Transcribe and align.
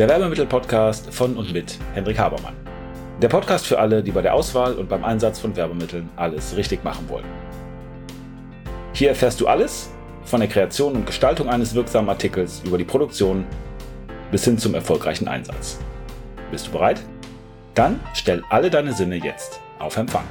der 0.00 0.08
Werbemittel-Podcast 0.08 1.12
von 1.12 1.36
und 1.36 1.52
mit 1.52 1.78
Hendrik 1.92 2.18
Habermann. 2.18 2.56
Der 3.20 3.28
Podcast 3.28 3.66
für 3.66 3.78
alle, 3.78 4.02
die 4.02 4.12
bei 4.12 4.22
der 4.22 4.32
Auswahl 4.32 4.72
und 4.72 4.88
beim 4.88 5.04
Einsatz 5.04 5.38
von 5.38 5.54
Werbemitteln 5.54 6.08
alles 6.16 6.56
richtig 6.56 6.82
machen 6.82 7.06
wollen. 7.10 7.26
Hier 8.94 9.10
erfährst 9.10 9.42
du 9.42 9.46
alles 9.46 9.90
von 10.24 10.40
der 10.40 10.48
Kreation 10.48 10.94
und 10.94 11.04
Gestaltung 11.04 11.50
eines 11.50 11.74
wirksamen 11.74 12.08
Artikels 12.08 12.62
über 12.64 12.78
die 12.78 12.84
Produktion 12.84 13.44
bis 14.30 14.42
hin 14.42 14.56
zum 14.56 14.74
erfolgreichen 14.74 15.28
Einsatz. 15.28 15.78
Bist 16.50 16.68
du 16.68 16.70
bereit? 16.70 17.02
Dann 17.74 18.00
stell 18.14 18.42
alle 18.48 18.70
deine 18.70 18.94
Sinne 18.94 19.16
jetzt 19.16 19.60
auf 19.78 19.98
Empfang. 19.98 20.24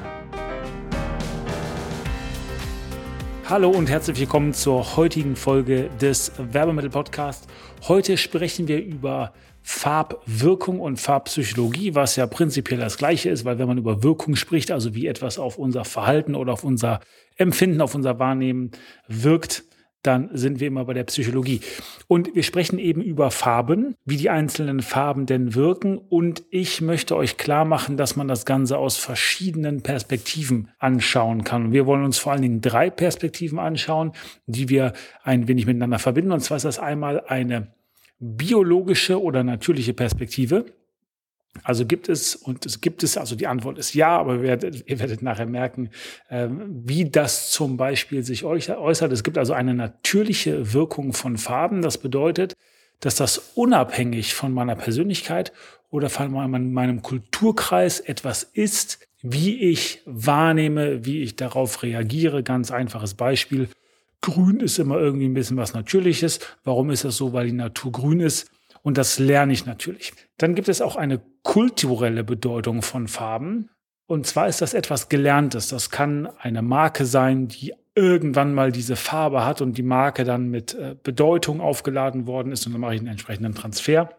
Hallo 3.49 3.69
und 3.69 3.89
herzlich 3.89 4.19
willkommen 4.19 4.53
zur 4.53 4.95
heutigen 4.95 5.35
Folge 5.35 5.89
des 5.99 6.31
Werbemittel 6.37 6.91
Podcast. 6.91 7.47
Heute 7.87 8.15
sprechen 8.17 8.67
wir 8.67 8.83
über 8.83 9.33
Farbwirkung 9.61 10.79
und 10.79 10.99
Farbpsychologie, 10.99 11.95
was 11.95 12.15
ja 12.15 12.27
prinzipiell 12.27 12.79
das 12.79 12.97
gleiche 12.97 13.29
ist, 13.29 13.45
weil 13.45 13.59
wenn 13.59 13.67
man 13.67 13.77
über 13.77 14.03
Wirkung 14.03 14.35
spricht, 14.35 14.71
also 14.71 14.95
wie 14.95 15.07
etwas 15.07 15.37
auf 15.37 15.57
unser 15.57 15.85
Verhalten 15.85 16.35
oder 16.35 16.53
auf 16.53 16.63
unser 16.63 16.99
Empfinden, 17.37 17.81
auf 17.81 17.95
unser 17.95 18.19
Wahrnehmen 18.19 18.71
wirkt, 19.07 19.63
dann 20.01 20.29
sind 20.31 20.59
wir 20.59 20.67
immer 20.67 20.85
bei 20.85 20.93
der 20.93 21.03
Psychologie. 21.03 21.59
Und 22.07 22.33
wir 22.33 22.43
sprechen 22.43 22.79
eben 22.79 23.01
über 23.01 23.31
Farben, 23.31 23.95
wie 24.05 24.15
die 24.15 24.29
einzelnen 24.29 24.81
Farben 24.81 25.25
denn 25.25 25.55
wirken. 25.55 25.97
Und 25.97 26.43
ich 26.51 26.79
möchte 26.81 27.15
euch 27.17 27.37
klar 27.37 27.65
machen, 27.65 27.97
dass 27.97 28.15
man 28.15 28.27
das 28.27 28.45
Ganze 28.45 28.77
aus 28.77 28.95
verschiedenen 28.95 29.83
Perspektiven 29.83 30.69
anschauen 30.79 31.43
kann. 31.43 31.73
Wir 31.73 31.85
wollen 31.85 32.05
uns 32.05 32.17
vor 32.17 32.31
allen 32.31 32.41
Dingen 32.41 32.61
drei 32.61 32.89
Perspektiven 32.89 33.59
anschauen, 33.59 34.13
die 34.45 34.69
wir 34.69 34.93
ein 35.23 35.47
wenig 35.49 35.65
miteinander 35.65 35.99
verbinden. 35.99 36.31
Und 36.31 36.39
zwar 36.39 36.57
ist 36.57 36.65
das 36.65 36.79
einmal 36.79 37.21
eine 37.27 37.73
biologische 38.19 39.21
oder 39.21 39.43
natürliche 39.43 39.93
Perspektive. 39.93 40.65
Also 41.63 41.85
gibt 41.85 42.09
es, 42.09 42.35
und 42.35 42.65
es 42.65 42.79
gibt 42.79 43.03
es, 43.03 43.17
also 43.17 43.35
die 43.35 43.47
Antwort 43.47 43.79
ist 43.79 43.93
ja, 43.93 44.17
aber 44.17 44.35
ihr 44.35 44.41
werdet, 44.43 44.87
ihr 44.87 44.99
werdet 44.99 45.21
nachher 45.21 45.47
merken, 45.47 45.89
ähm, 46.29 46.83
wie 46.85 47.09
das 47.09 47.51
zum 47.51 47.75
Beispiel 47.75 48.23
sich 48.23 48.45
äußert. 48.45 49.11
Es 49.11 49.23
gibt 49.23 49.37
also 49.37 49.53
eine 49.53 49.73
natürliche 49.73 50.73
Wirkung 50.73 51.11
von 51.13 51.37
Farben. 51.37 51.81
Das 51.81 51.97
bedeutet, 51.97 52.53
dass 52.99 53.15
das 53.15 53.51
unabhängig 53.55 54.35
von 54.35 54.53
meiner 54.53 54.75
Persönlichkeit 54.75 55.51
oder 55.89 56.09
von 56.09 56.31
meinem 56.31 57.01
Kulturkreis 57.01 57.99
etwas 57.99 58.43
ist, 58.43 58.99
wie 59.21 59.57
ich 59.59 60.01
wahrnehme, 60.05 61.05
wie 61.05 61.23
ich 61.23 61.35
darauf 61.35 61.81
reagiere. 61.83 62.43
Ganz 62.43 62.71
einfaches 62.71 63.15
Beispiel. 63.15 63.69
Grün 64.21 64.59
ist 64.59 64.79
immer 64.79 64.99
irgendwie 64.99 65.27
ein 65.27 65.33
bisschen 65.33 65.57
was 65.57 65.73
Natürliches. 65.73 66.39
Warum 66.63 66.89
ist 66.89 67.05
das 67.05 67.17
so? 67.17 67.33
Weil 67.33 67.47
die 67.47 67.53
Natur 67.53 67.91
grün 67.91 68.19
ist. 68.19 68.51
Und 68.81 68.97
das 68.97 69.19
lerne 69.19 69.53
ich 69.53 69.65
natürlich. 69.65 70.13
Dann 70.37 70.55
gibt 70.55 70.69
es 70.69 70.81
auch 70.81 70.95
eine 70.95 71.21
kulturelle 71.43 72.23
Bedeutung 72.23 72.81
von 72.81 73.07
Farben. 73.07 73.69
Und 74.07 74.25
zwar 74.25 74.47
ist 74.47 74.61
das 74.61 74.73
etwas 74.73 75.09
Gelerntes. 75.09 75.67
Das 75.67 75.89
kann 75.89 76.27
eine 76.39 76.61
Marke 76.61 77.05
sein, 77.05 77.47
die 77.47 77.73
irgendwann 77.95 78.53
mal 78.53 78.71
diese 78.71 78.95
Farbe 78.95 79.45
hat 79.45 79.61
und 79.61 79.77
die 79.77 79.83
Marke 79.83 80.23
dann 80.23 80.49
mit 80.49 80.73
äh, 80.73 80.95
Bedeutung 81.01 81.61
aufgeladen 81.61 82.27
worden 82.27 82.51
ist. 82.51 82.65
Und 82.65 82.73
dann 82.73 82.81
mache 82.81 82.95
ich 82.95 83.01
einen 83.01 83.09
entsprechenden 83.09 83.53
Transfer. 83.53 84.09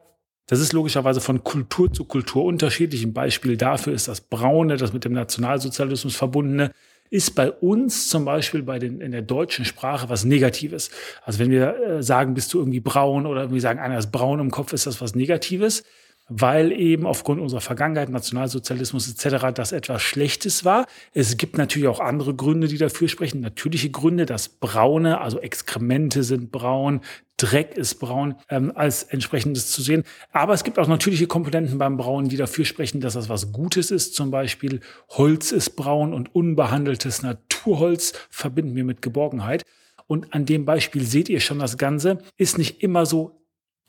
Das 0.46 0.60
ist 0.60 0.72
logischerweise 0.72 1.20
von 1.20 1.44
Kultur 1.44 1.92
zu 1.92 2.04
Kultur 2.04 2.44
unterschiedlich. 2.44 3.04
Ein 3.04 3.12
Beispiel 3.12 3.56
dafür 3.56 3.92
ist 3.92 4.08
das 4.08 4.20
Braune, 4.20 4.76
das 4.76 4.92
mit 4.92 5.04
dem 5.04 5.12
Nationalsozialismus 5.12 6.16
verbundene 6.16 6.72
ist 7.10 7.34
bei 7.34 7.50
uns 7.50 8.08
zum 8.08 8.24
Beispiel 8.24 8.62
bei 8.62 8.78
den, 8.78 9.00
in 9.00 9.10
der 9.10 9.22
deutschen 9.22 9.64
Sprache 9.64 10.08
was 10.08 10.24
Negatives. 10.24 10.90
Also 11.24 11.40
wenn 11.40 11.50
wir 11.50 11.76
äh, 11.76 12.02
sagen, 12.02 12.34
bist 12.34 12.54
du 12.54 12.58
irgendwie 12.58 12.80
braun 12.80 13.26
oder 13.26 13.52
wir 13.52 13.60
sagen, 13.60 13.80
einer 13.80 13.98
ist 13.98 14.12
braun 14.12 14.40
im 14.40 14.50
Kopf, 14.50 14.72
ist 14.72 14.86
das 14.86 15.00
was 15.00 15.14
Negatives 15.14 15.82
weil 16.30 16.70
eben 16.70 17.06
aufgrund 17.06 17.40
unserer 17.40 17.60
Vergangenheit, 17.60 18.08
Nationalsozialismus 18.08 19.10
etc., 19.10 19.46
das 19.52 19.72
etwas 19.72 20.00
Schlechtes 20.00 20.64
war. 20.64 20.86
Es 21.12 21.36
gibt 21.36 21.58
natürlich 21.58 21.88
auch 21.88 21.98
andere 21.98 22.34
Gründe, 22.34 22.68
die 22.68 22.78
dafür 22.78 23.08
sprechen. 23.08 23.40
Natürliche 23.40 23.90
Gründe, 23.90 24.26
das 24.26 24.48
Braune, 24.48 25.20
also 25.20 25.40
Exkremente 25.40 26.22
sind 26.22 26.52
braun, 26.52 27.00
Dreck 27.40 27.76
ist 27.76 27.94
braun, 27.96 28.34
ähm, 28.50 28.72
als 28.74 29.02
entsprechendes 29.02 29.70
zu 29.70 29.80
sehen. 29.80 30.04
Aber 30.30 30.52
es 30.52 30.62
gibt 30.62 30.78
auch 30.78 30.86
natürliche 30.86 31.26
Komponenten 31.26 31.78
beim 31.78 31.96
Brauen, 31.96 32.28
die 32.28 32.36
dafür 32.36 32.66
sprechen, 32.66 33.00
dass 33.00 33.14
das 33.14 33.30
was 33.30 33.52
Gutes 33.52 33.90
ist. 33.90 34.14
Zum 34.14 34.30
Beispiel 34.30 34.80
Holz 35.08 35.50
ist 35.50 35.70
braun 35.70 36.12
und 36.12 36.34
unbehandeltes 36.34 37.22
Naturholz 37.22 38.12
verbinden 38.28 38.76
wir 38.76 38.84
mit 38.84 39.00
Geborgenheit. 39.00 39.62
Und 40.06 40.34
an 40.34 40.44
dem 40.44 40.64
Beispiel 40.64 41.02
seht 41.02 41.28
ihr 41.28 41.40
schon, 41.40 41.60
das 41.60 41.78
Ganze 41.78 42.18
ist 42.36 42.58
nicht 42.58 42.82
immer 42.82 43.06
so 43.06 43.40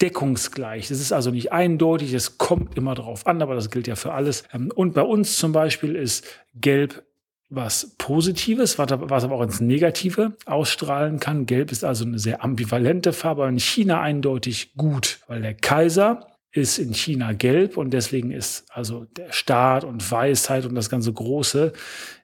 deckungsgleich. 0.01 0.87
Das 0.87 0.99
ist 0.99 1.11
also 1.11 1.31
nicht 1.31 1.51
eindeutig, 1.51 2.13
es 2.13 2.37
kommt 2.37 2.77
immer 2.77 2.95
darauf 2.95 3.27
an, 3.27 3.41
aber 3.41 3.55
das 3.55 3.69
gilt 3.69 3.87
ja 3.87 3.95
für 3.95 4.13
alles. 4.13 4.43
Ähm, 4.53 4.71
und 4.73 4.93
bei 4.93 5.01
uns 5.01 5.37
zum 5.37 5.51
Beispiel 5.51 5.95
ist 5.95 6.25
Gelb 6.55 7.03
was 7.51 7.95
Positives, 7.97 8.79
was 8.79 9.23
aber 9.23 9.35
auch 9.35 9.43
ins 9.43 9.59
Negative 9.59 10.37
ausstrahlen 10.45 11.19
kann. 11.19 11.45
Gelb 11.45 11.71
ist 11.71 11.83
also 11.83 12.05
eine 12.05 12.17
sehr 12.17 12.43
ambivalente 12.43 13.11
Farbe, 13.11 13.47
in 13.47 13.59
China 13.59 13.99
eindeutig 13.99 14.73
gut, 14.75 15.19
weil 15.27 15.41
der 15.41 15.53
Kaiser 15.53 16.27
ist 16.53 16.79
in 16.79 16.93
China 16.93 17.33
gelb 17.33 17.77
und 17.77 17.91
deswegen 17.91 18.31
ist 18.31 18.65
also 18.71 19.05
der 19.17 19.31
Staat 19.31 19.83
und 19.83 20.11
Weisheit 20.11 20.65
und 20.65 20.75
das 20.75 20.89
ganze 20.89 21.13
Große 21.13 21.71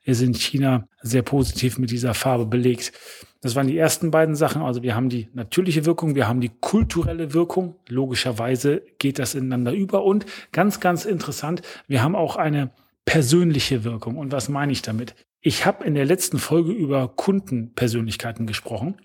ist 0.03 0.21
in 0.21 0.33
China 0.33 0.87
sehr 1.01 1.21
positiv 1.21 1.77
mit 1.77 1.91
dieser 1.91 2.13
Farbe 2.13 2.45
belegt. 2.45 2.93
Das 3.41 3.55
waren 3.55 3.67
die 3.67 3.77
ersten 3.77 4.11
beiden 4.11 4.35
Sachen. 4.35 4.61
Also 4.61 4.81
wir 4.81 4.95
haben 4.95 5.09
die 5.09 5.29
natürliche 5.33 5.85
Wirkung, 5.85 6.15
wir 6.15 6.27
haben 6.27 6.41
die 6.41 6.51
kulturelle 6.59 7.33
Wirkung. 7.33 7.75
Logischerweise 7.87 8.81
geht 8.97 9.19
das 9.19 9.35
ineinander 9.35 9.73
über. 9.73 10.03
Und 10.03 10.25
ganz, 10.51 10.79
ganz 10.79 11.05
interessant, 11.05 11.61
wir 11.87 12.01
haben 12.01 12.15
auch 12.15 12.35
eine 12.35 12.71
persönliche 13.07 13.85
Wirkung. 13.85 14.17
Und 14.17 14.33
was 14.33 14.49
meine 14.49 14.73
ich 14.73 14.83
damit? 14.83 15.15
Ich 15.39 15.65
habe 15.65 15.85
in 15.85 15.95
der 15.95 16.05
letzten 16.05 16.37
Folge 16.39 16.73
über 16.73 17.07
Kundenpersönlichkeiten 17.07 18.45
gesprochen 18.45 18.97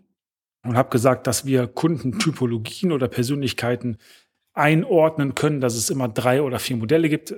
und 0.64 0.76
habe 0.76 0.90
gesagt, 0.90 1.28
dass 1.28 1.46
wir 1.46 1.68
Kundentypologien 1.68 2.90
oder 2.90 3.06
Persönlichkeiten 3.06 3.96
einordnen 4.54 5.36
können, 5.36 5.60
dass 5.60 5.76
es 5.76 5.88
immer 5.88 6.08
drei 6.08 6.42
oder 6.42 6.58
vier 6.58 6.76
Modelle 6.76 7.08
gibt. 7.08 7.32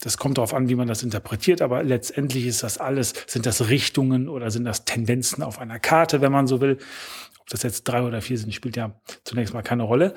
Das 0.00 0.18
kommt 0.18 0.38
darauf 0.38 0.54
an, 0.54 0.68
wie 0.68 0.74
man 0.74 0.88
das 0.88 1.04
interpretiert, 1.04 1.62
aber 1.62 1.84
letztendlich 1.84 2.46
ist 2.46 2.64
das 2.64 2.78
alles, 2.78 3.14
sind 3.28 3.46
das 3.46 3.68
Richtungen 3.68 4.28
oder 4.28 4.50
sind 4.50 4.64
das 4.64 4.84
Tendenzen 4.84 5.44
auf 5.44 5.60
einer 5.60 5.78
Karte, 5.78 6.20
wenn 6.20 6.32
man 6.32 6.48
so 6.48 6.60
will. 6.60 6.78
Ob 7.38 7.46
das 7.48 7.62
jetzt 7.62 7.84
drei 7.84 8.02
oder 8.02 8.20
vier 8.22 8.38
sind, 8.38 8.52
spielt 8.52 8.76
ja 8.76 9.00
zunächst 9.22 9.54
mal 9.54 9.62
keine 9.62 9.84
Rolle. 9.84 10.14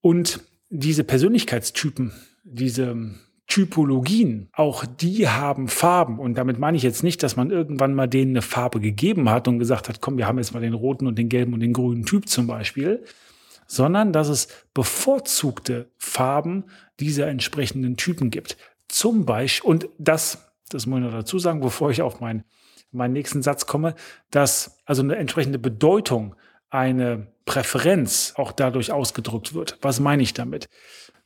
Und 0.00 0.40
diese 0.68 1.04
Persönlichkeitstypen, 1.04 2.12
diese 2.42 3.14
Typologien, 3.48 4.50
auch 4.52 4.84
die 4.84 5.26
haben 5.26 5.68
Farben. 5.68 6.18
Und 6.18 6.36
damit 6.36 6.58
meine 6.58 6.76
ich 6.76 6.82
jetzt 6.82 7.02
nicht, 7.02 7.22
dass 7.22 7.36
man 7.36 7.50
irgendwann 7.50 7.94
mal 7.94 8.06
denen 8.06 8.32
eine 8.32 8.42
Farbe 8.42 8.78
gegeben 8.78 9.30
hat 9.30 9.48
und 9.48 9.58
gesagt 9.58 9.88
hat, 9.88 10.02
komm, 10.02 10.18
wir 10.18 10.26
haben 10.26 10.36
jetzt 10.36 10.52
mal 10.52 10.60
den 10.60 10.74
roten 10.74 11.06
und 11.06 11.18
den 11.18 11.30
gelben 11.30 11.54
und 11.54 11.60
den 11.60 11.72
grünen 11.72 12.04
Typ 12.04 12.28
zum 12.28 12.46
Beispiel, 12.46 13.02
sondern 13.66 14.12
dass 14.12 14.28
es 14.28 14.48
bevorzugte 14.74 15.90
Farben 15.96 16.64
dieser 17.00 17.28
entsprechenden 17.28 17.96
Typen 17.96 18.30
gibt. 18.30 18.58
Zum 18.86 19.24
Beispiel, 19.24 19.70
und 19.70 19.88
das, 19.98 20.52
das 20.68 20.84
muss 20.84 20.98
ich 20.98 21.06
noch 21.06 21.12
dazu 21.12 21.38
sagen, 21.38 21.60
bevor 21.60 21.90
ich 21.90 22.02
auf 22.02 22.20
meinen, 22.20 22.44
meinen 22.92 23.14
nächsten 23.14 23.42
Satz 23.42 23.66
komme, 23.66 23.94
dass 24.30 24.78
also 24.84 25.02
eine 25.02 25.16
entsprechende 25.16 25.58
Bedeutung, 25.58 26.34
eine 26.70 27.28
Präferenz 27.46 28.34
auch 28.36 28.52
dadurch 28.52 28.92
ausgedrückt 28.92 29.54
wird. 29.54 29.78
Was 29.80 30.00
meine 30.00 30.22
ich 30.22 30.34
damit? 30.34 30.68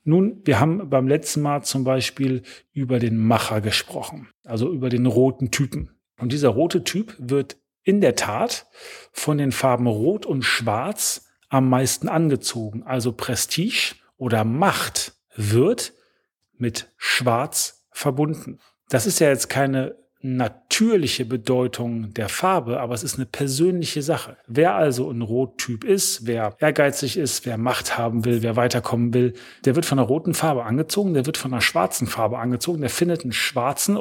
Nun, 0.05 0.41
wir 0.45 0.59
haben 0.59 0.91
beim 0.91 1.07
letzten 1.07 1.43
Mal 1.43 1.63
zum 1.63 1.85
Beispiel 1.85 2.43
über 2.73 2.99
den 2.99 3.19
Macher 3.19 3.61
gesprochen, 3.61 4.29
also 4.45 4.73
über 4.73 4.89
den 4.89 5.07
roten 5.07 5.51
Typen. 5.51 5.91
Und 6.19 6.33
dieser 6.33 6.49
rote 6.49 6.85
Typ 6.85 7.15
wird 7.19 7.57
in 7.85 8.01
der 8.01 8.17
Tat 8.17 8.67
von 9.13 9.39
den 9.39 9.53
Farben 9.53 9.87
Rot 9.87 10.27
und 10.27 10.43
Schwarz 10.43 11.27
am 11.49 11.69
meisten 11.69 12.09
angezogen. 12.09 12.83
Also 12.85 13.13
Prestige 13.13 13.95
oder 14.17 14.45
Macht 14.45 15.15
wird 15.37 15.93
mit 16.57 16.89
Schwarz 16.97 17.85
verbunden. 17.91 18.59
Das 18.89 19.07
ist 19.07 19.21
ja 19.21 19.29
jetzt 19.29 19.49
keine 19.49 19.97
natürliche 20.23 21.25
Bedeutung 21.25 22.15
der 22.15 22.29
Farbe, 22.29 22.81
aber 22.81 22.95
es 22.95 23.03
ist 23.03 23.17
eine 23.17 23.27
persönliche 23.27 24.03
Sache. 24.03 24.37
Wer 24.47 24.75
also 24.75 25.11
ein 25.11 25.23
Rottyp 25.23 25.85
ist, 25.85 26.27
wer 26.27 26.57
ehrgeizig 26.61 27.17
ist, 27.17 27.45
wer 27.45 27.59
Macht 27.59 27.99
haben 27.99 28.25
will, 28.25 28.43
wer 28.43 28.57
weiterkommen 28.57 29.13
will, 29.13 29.35
der 29.65 29.75
wird 29.75 29.85
von 29.85 29.99
einer 29.99 30.09
roten 30.09 30.35
Farbe 30.35 30.65
angezogen, 30.65 31.15
der 31.15 31.27
wird 31.27 31.37
von 31.37 31.53
einer 31.53 31.61
schwarzen 31.61 32.07
Farbe 32.07 32.39
angezogen, 32.39 32.81
der 32.81 32.91
findet 32.91 33.23
einen 33.23 33.33
schwarzen 33.33 33.99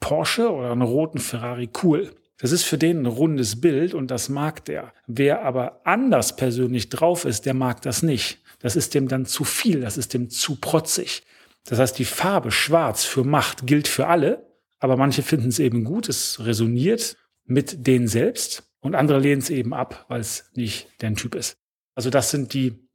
Porsche 0.00 0.52
oder 0.52 0.70
einen 0.70 0.82
roten 0.82 1.18
Ferrari 1.18 1.68
cool. 1.82 2.12
Das 2.38 2.52
ist 2.52 2.64
für 2.64 2.78
den 2.78 3.00
ein 3.00 3.06
rundes 3.06 3.60
Bild 3.60 3.94
und 3.94 4.10
das 4.10 4.28
mag 4.28 4.64
der. 4.66 4.92
Wer 5.06 5.42
aber 5.42 5.80
anders 5.84 6.36
persönlich 6.36 6.90
drauf 6.90 7.24
ist, 7.24 7.46
der 7.46 7.54
mag 7.54 7.82
das 7.82 8.02
nicht. 8.02 8.38
Das 8.60 8.76
ist 8.76 8.94
dem 8.94 9.08
dann 9.08 9.26
zu 9.26 9.44
viel, 9.44 9.80
das 9.80 9.96
ist 9.96 10.14
dem 10.14 10.28
zu 10.28 10.56
protzig. 10.56 11.22
Das 11.64 11.78
heißt, 11.78 11.98
die 11.98 12.04
Farbe 12.04 12.52
schwarz 12.52 13.04
für 13.04 13.24
Macht 13.24 13.66
gilt 13.66 13.88
für 13.88 14.06
alle, 14.06 14.46
aber 14.86 14.96
manche 14.96 15.22
finden 15.22 15.48
es 15.48 15.58
eben 15.58 15.82
gut, 15.82 16.08
es 16.08 16.44
resoniert 16.46 17.16
mit 17.44 17.88
denen 17.88 18.06
selbst 18.06 18.70
und 18.78 18.94
andere 18.94 19.18
lehnen 19.18 19.40
es 19.40 19.50
eben 19.50 19.74
ab, 19.74 20.06
weil 20.08 20.20
es 20.20 20.52
nicht 20.54 20.88
deren 21.02 21.16
Typ 21.16 21.34
ist. 21.34 21.56
Also 21.96 22.08
das 22.08 22.30
sind 22.30 22.54
die 22.54 22.88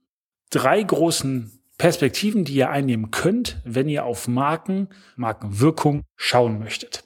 drei 0.51 0.81
großen 0.81 1.51
Perspektiven, 1.77 2.45
die 2.45 2.53
ihr 2.53 2.69
einnehmen 2.69 3.11
könnt, 3.11 3.59
wenn 3.65 3.89
ihr 3.89 4.05
auf 4.05 4.29
Marken, 4.29 4.87
Markenwirkung 5.17 6.03
schauen 6.15 6.59
möchtet. 6.59 7.03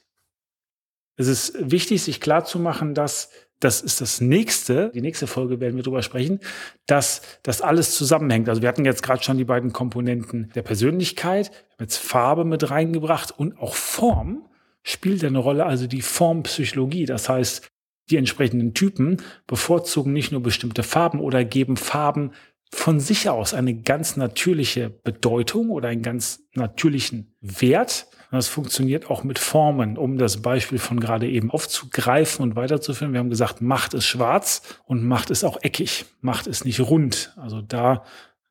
Es 1.17 1.27
ist 1.27 1.55
wichtig, 1.59 2.03
sich 2.03 2.21
klarzumachen, 2.21 2.93
dass 2.93 3.31
das 3.59 3.81
ist 3.81 4.01
das 4.01 4.21
nächste, 4.21 4.91
die 4.93 5.01
nächste 5.01 5.25
Folge 5.25 5.59
werden 5.59 5.77
wir 5.77 5.83
darüber 5.83 6.03
sprechen, 6.03 6.41
dass 6.85 7.23
das 7.41 7.61
alles 7.61 7.95
zusammenhängt. 7.95 8.49
Also 8.49 8.61
wir 8.61 8.69
hatten 8.69 8.85
jetzt 8.85 9.01
gerade 9.01 9.23
schon 9.23 9.39
die 9.39 9.45
beiden 9.45 9.73
Komponenten 9.73 10.51
der 10.53 10.61
Persönlichkeit, 10.61 11.49
jetzt 11.79 11.97
Farbe 11.97 12.45
mit 12.45 12.69
reingebracht 12.69 13.31
und 13.31 13.57
auch 13.57 13.73
Form 13.73 14.47
spielt 14.85 15.23
eine 15.23 15.39
Rolle, 15.39 15.65
also 15.65 15.87
die 15.87 16.01
Formpsychologie. 16.01 17.05
Das 17.05 17.27
heißt, 17.27 17.67
die 18.09 18.17
entsprechenden 18.17 18.73
Typen 18.73 19.17
bevorzugen 19.47 20.13
nicht 20.13 20.31
nur 20.31 20.43
bestimmte 20.43 20.83
Farben 20.83 21.19
oder 21.19 21.43
geben 21.43 21.75
Farben 21.75 22.31
von 22.71 22.99
sich 22.99 23.29
aus 23.29 23.53
eine 23.53 23.73
ganz 23.81 24.15
natürliche 24.15 24.89
Bedeutung 24.89 25.69
oder 25.71 25.89
einen 25.89 26.03
ganz 26.03 26.43
natürlichen 26.53 27.35
Wert. 27.41 28.07
Das 28.31 28.47
funktioniert 28.47 29.09
auch 29.09 29.23
mit 29.23 29.39
Formen, 29.39 29.97
um 29.97 30.17
das 30.17 30.41
Beispiel 30.41 30.77
von 30.77 30.99
gerade 30.99 31.27
eben 31.27 31.51
aufzugreifen 31.51 32.43
und 32.43 32.55
weiterzuführen. 32.55 33.13
Wir 33.13 33.19
haben 33.19 33.29
gesagt, 33.29 33.61
Macht 33.61 33.93
ist 33.93 34.05
schwarz 34.05 34.79
und 34.85 35.03
Macht 35.03 35.31
ist 35.31 35.43
auch 35.43 35.57
eckig. 35.63 36.05
Macht 36.21 36.45
ist 36.45 36.65
nicht 36.65 36.79
rund. 36.79 37.33
Also 37.37 37.61
da 37.61 38.03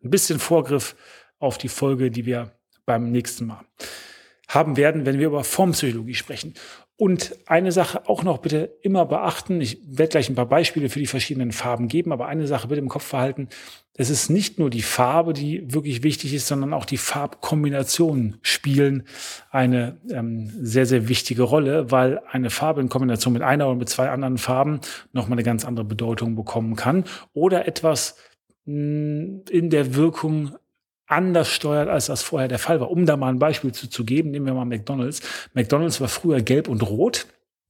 ein 0.03 0.11
bisschen 0.11 0.39
Vorgriff 0.39 0.97
auf 1.39 1.59
die 1.59 1.69
Folge, 1.69 2.11
die 2.11 2.25
wir 2.27 2.53
beim 2.87 3.13
nächsten 3.13 3.47
Mal 3.47 3.61
haben 4.49 4.77
werden, 4.77 5.07
wenn 5.07 5.19
wir 5.19 5.27
über 5.27 5.45
Formpsychologie 5.45 6.15
sprechen. 6.15 6.55
Und 6.97 7.37
eine 7.47 7.73
Sache 7.73 8.09
auch 8.09 8.23
noch 8.23 8.39
bitte 8.39 8.77
immer 8.83 9.05
beachten. 9.05 9.61
Ich 9.61 9.79
werde 9.85 10.11
gleich 10.11 10.29
ein 10.29 10.37
paar 10.37 10.47
Beispiele 10.47 10.89
für 10.89 11.01
die 11.01 11.09
verschiedenen 11.09 11.51
Farben 11.51 11.89
geben, 11.89 12.13
aber 12.13 12.29
eine 12.29 12.47
Sache 12.47 12.69
bitte 12.69 12.81
im 12.81 12.89
Kopf 12.89 13.05
verhalten. 13.05 13.49
Es 13.97 14.11
ist 14.11 14.31
nicht 14.31 14.61
nur 14.61 14.71
die 14.71 14.83
Farbe, 14.83 15.33
die 15.33 15.73
wirklich 15.75 16.05
wichtig 16.05 16.33
ist, 16.35 16.47
sondern 16.47 16.73
auch 16.73 16.85
die 16.85 16.97
Farbkombinationen 16.97 18.39
spielen 18.43 19.05
eine 19.51 19.97
ähm, 20.09 20.53
sehr, 20.61 20.87
sehr 20.87 21.09
wichtige 21.09 21.43
Rolle, 21.43 21.91
weil 21.91 22.21
eine 22.31 22.51
Farbe 22.51 22.81
in 22.81 22.89
Kombination 22.89 23.33
mit 23.33 23.43
einer 23.43 23.67
oder 23.67 23.77
mit 23.77 23.89
zwei 23.89 24.11
anderen 24.11 24.39
Farben 24.39 24.81
nochmal 25.13 25.37
eine 25.37 25.45
ganz 25.45 25.65
andere 25.65 25.85
Bedeutung 25.85 26.37
bekommen 26.37 26.77
kann 26.77 27.05
oder 27.33 27.67
etwas 27.67 28.17
mh, 28.67 29.43
in 29.51 29.71
der 29.71 29.97
Wirkung 29.97 30.57
anders 31.15 31.49
steuert, 31.49 31.89
als 31.89 32.07
das 32.07 32.23
vorher 32.23 32.49
der 32.49 32.59
Fall 32.59 32.81
war. 32.81 32.91
Um 32.91 33.07
da 33.07 33.17
mal 33.17 33.29
ein 33.29 33.39
Beispiel 33.39 33.73
zu, 33.73 33.89
zu 33.89 34.05
geben, 34.05 34.31
nehmen 34.31 34.47
wir 34.47 34.55
mal 34.55 34.65
McDonald's. 34.65 35.21
McDonald's 35.55 36.01
war 36.01 36.09
früher 36.09 36.43
gelb 36.43 36.69
und 36.69 36.83
rot. 36.83 37.27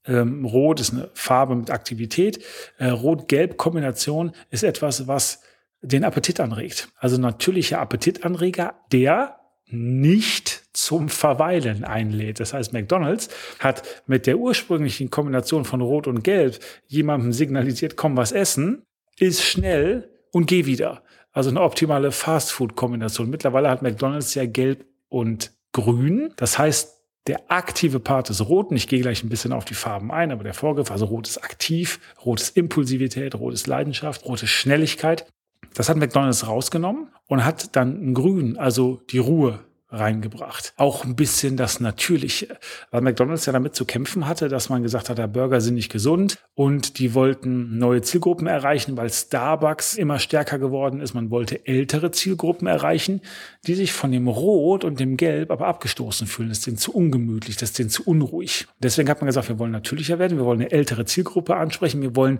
Ähm, 0.06 0.44
rot 0.44 0.81
ist 0.81 0.93
eine 0.93 1.11
Farbe 1.14 1.55
mit 1.55 1.70
Aktivität. 1.70 2.43
Äh, 2.79 2.88
Rot-Gelb-Kombination 2.88 4.32
ist 4.50 4.62
etwas, 4.62 5.06
was 5.06 5.41
den 5.82 6.05
Appetit 6.05 6.41
anregt. 6.41 6.88
Also 6.96 7.19
natürlicher 7.19 7.81
Appetitanreger, 7.81 8.75
der 8.93 9.37
nicht 9.67 10.64
zum 10.73 11.08
Verweilen 11.08 11.85
einlädt. 11.85 12.41
Das 12.41 12.52
heißt, 12.52 12.73
McDonald's 12.73 13.29
hat 13.58 14.02
mit 14.06 14.26
der 14.26 14.38
ursprünglichen 14.38 15.11
Kombination 15.11 15.64
von 15.64 15.81
Rot 15.81 16.06
und 16.06 16.23
Gelb 16.23 16.58
jemandem 16.87 17.32
signalisiert, 17.32 17.96
komm 17.96 18.17
was 18.17 18.32
essen, 18.32 18.82
ist 19.19 19.43
schnell 19.43 20.11
und 20.32 20.46
geh 20.46 20.67
wieder. 20.67 21.02
Also 21.35 21.51
eine 21.51 21.61
optimale 21.61 22.13
Fast-Food-Kombination. 22.13 23.29
Mittlerweile 23.29 23.69
hat 23.69 23.83
McDonald's 23.83 24.35
ja 24.35 24.47
gelb 24.47 24.87
und 25.09 25.51
grün. 25.73 26.33
Das 26.37 26.59
heißt, 26.59 26.95
der 27.27 27.51
aktive 27.51 27.99
Part 27.99 28.31
ist 28.31 28.49
rot. 28.49 28.71
Und 28.71 28.77
ich 28.77 28.87
gehe 28.87 29.01
gleich 29.01 29.25
ein 29.25 29.29
bisschen 29.29 29.53
auf 29.53 29.65
die 29.65 29.75
Farben 29.75 30.13
ein, 30.13 30.31
aber 30.31 30.45
der 30.45 30.55
Vorgriff, 30.55 30.93
also 30.93 31.07
rot 31.07 31.27
ist 31.27 31.43
aktiv, 31.43 31.99
rot 32.25 32.41
ist 32.41 32.57
Impulsivität, 32.57 33.35
rot 33.35 33.53
ist 33.53 33.67
Leidenschaft, 33.67 34.25
rot 34.25 34.43
ist 34.45 34.51
Schnelligkeit. 34.51 35.27
Das 35.75 35.89
hat 35.89 35.97
McDonald's 35.97 36.47
rausgenommen 36.47 37.09
und 37.27 37.45
hat 37.45 37.75
dann 37.75 38.11
ein 38.11 38.15
Grün, 38.15 38.57
also 38.57 39.01
die 39.11 39.19
Ruhe 39.19 39.59
reingebracht. 39.94 40.75
Auch 40.76 41.05
ein 41.05 41.17
bisschen 41.17 41.56
das 41.56 41.81
Natürliche. 41.81 42.58
Weil 42.91 43.02
McDonald's 43.02 43.46
ja 43.46 43.52
damit 43.52 43.75
zu 43.75 43.85
kämpfen 43.85 44.26
hatte, 44.26 44.49
dass 44.49 44.69
man 44.69 44.82
gesagt 44.82 45.08
hat, 45.08 45.19
der 45.19 45.29
Burger 45.29 45.61
sind 45.61 45.75
nicht 45.75 45.91
gesund 45.91 46.38
und 46.55 46.99
die 46.99 47.14
wollten 47.14 47.79
neue 47.79 48.02
Zielgruppen 48.02 48.46
erreichen, 48.46 48.96
weil 48.96 49.11
Starbucks 49.11 49.94
immer 49.94 50.19
stärker 50.19 50.58
geworden 50.58 51.00
ist. 51.00 51.14
Man 51.14 51.31
wollte 51.31 51.67
ältere 51.67 52.11
Zielgruppen 52.11 52.67
erreichen, 52.67 53.20
die 53.67 53.75
sich 53.75 53.93
von 53.93 54.12
dem 54.12 54.29
Rot 54.29 54.85
und 54.85 55.00
dem 55.00 55.17
Gelb 55.17 55.50
aber 55.50 55.67
abgestoßen 55.67 56.26
fühlen. 56.26 56.49
Das 56.49 56.58
ist 56.58 56.67
denen 56.67 56.76
zu 56.76 56.93
ungemütlich, 56.93 57.56
das 57.56 57.70
ist 57.70 57.79
denen 57.79 57.91
zu 57.91 58.05
unruhig. 58.05 58.67
Deswegen 58.79 59.08
hat 59.08 59.20
man 59.20 59.26
gesagt, 59.26 59.49
wir 59.49 59.58
wollen 59.58 59.73
natürlicher 59.73 60.19
werden, 60.19 60.38
wir 60.38 60.44
wollen 60.44 60.61
eine 60.61 60.73
ältere 60.73 61.05
Zielgruppe 61.05 61.56
ansprechen, 61.56 62.02
wir 62.02 62.17
wollen 62.17 62.38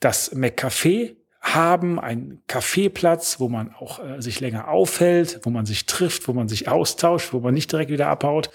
das 0.00 0.34
McCafé 0.34 1.16
haben, 1.44 2.00
einen 2.00 2.42
Kaffeeplatz, 2.46 3.38
wo 3.38 3.48
man 3.48 3.72
auch 3.74 4.02
äh, 4.02 4.20
sich 4.20 4.40
länger 4.40 4.68
aufhält, 4.68 5.40
wo 5.42 5.50
man 5.50 5.66
sich 5.66 5.86
trifft, 5.86 6.26
wo 6.26 6.32
man 6.32 6.48
sich 6.48 6.68
austauscht, 6.68 7.32
wo 7.32 7.40
man 7.40 7.54
nicht 7.54 7.70
direkt 7.70 7.90
wieder 7.90 8.08
abhaut. 8.08 8.50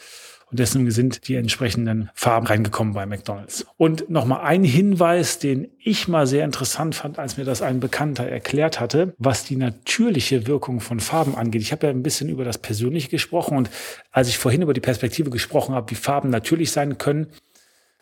Und 0.49 0.57
deswegen 0.57 0.89
sind 0.89 1.27
die 1.27 1.35
entsprechenden 1.35 2.09
Farben 2.15 2.47
reingekommen 2.47 2.95
bei 2.95 3.05
McDonald's. 3.05 3.67
Und 3.77 4.09
nochmal 4.09 4.41
ein 4.41 4.63
Hinweis, 4.63 5.37
den 5.37 5.67
ich 5.77 6.07
mal 6.07 6.25
sehr 6.25 6.43
interessant 6.43 6.95
fand, 6.95 7.19
als 7.19 7.37
mir 7.37 7.45
das 7.45 7.61
ein 7.61 7.79
Bekannter 7.79 8.25
erklärt 8.25 8.79
hatte, 8.79 9.13
was 9.19 9.45
die 9.45 9.57
natürliche 9.57 10.47
Wirkung 10.47 10.79
von 10.79 10.99
Farben 10.99 11.35
angeht. 11.35 11.61
Ich 11.61 11.71
habe 11.71 11.85
ja 11.85 11.93
ein 11.93 12.01
bisschen 12.01 12.29
über 12.29 12.45
das 12.45 12.57
Persönliche 12.57 13.09
gesprochen 13.09 13.57
und 13.57 13.69
als 14.11 14.27
ich 14.27 14.39
vorhin 14.39 14.63
über 14.63 14.73
die 14.73 14.81
Perspektive 14.81 15.29
gesprochen 15.29 15.75
habe, 15.75 15.91
wie 15.91 15.95
Farben 15.95 16.31
natürlich 16.31 16.71
sein 16.71 16.97
können, 16.97 17.27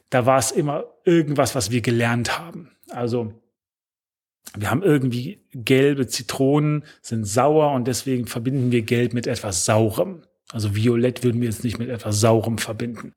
da 0.09 0.25
war 0.25 0.39
es 0.39 0.51
immer 0.51 0.85
irgendwas, 1.03 1.53
was 1.53 1.69
wir 1.69 1.81
gelernt 1.81 2.39
haben. 2.39 2.71
Also 2.89 3.33
wir 4.55 4.71
haben 4.71 4.83
irgendwie 4.83 5.41
gelbe 5.53 6.07
Zitronen, 6.07 6.83
sind 7.01 7.25
sauer 7.25 7.73
und 7.73 7.87
deswegen 7.87 8.27
verbinden 8.27 8.71
wir 8.71 8.81
Gelb 8.83 9.13
mit 9.13 9.27
etwas 9.27 9.65
Saurem. 9.65 10.23
Also 10.51 10.75
Violett 10.75 11.23
würden 11.23 11.41
wir 11.41 11.49
jetzt 11.49 11.63
nicht 11.63 11.79
mit 11.79 11.89
etwas 11.89 12.19
Saurem 12.19 12.57
verbinden. 12.57 13.13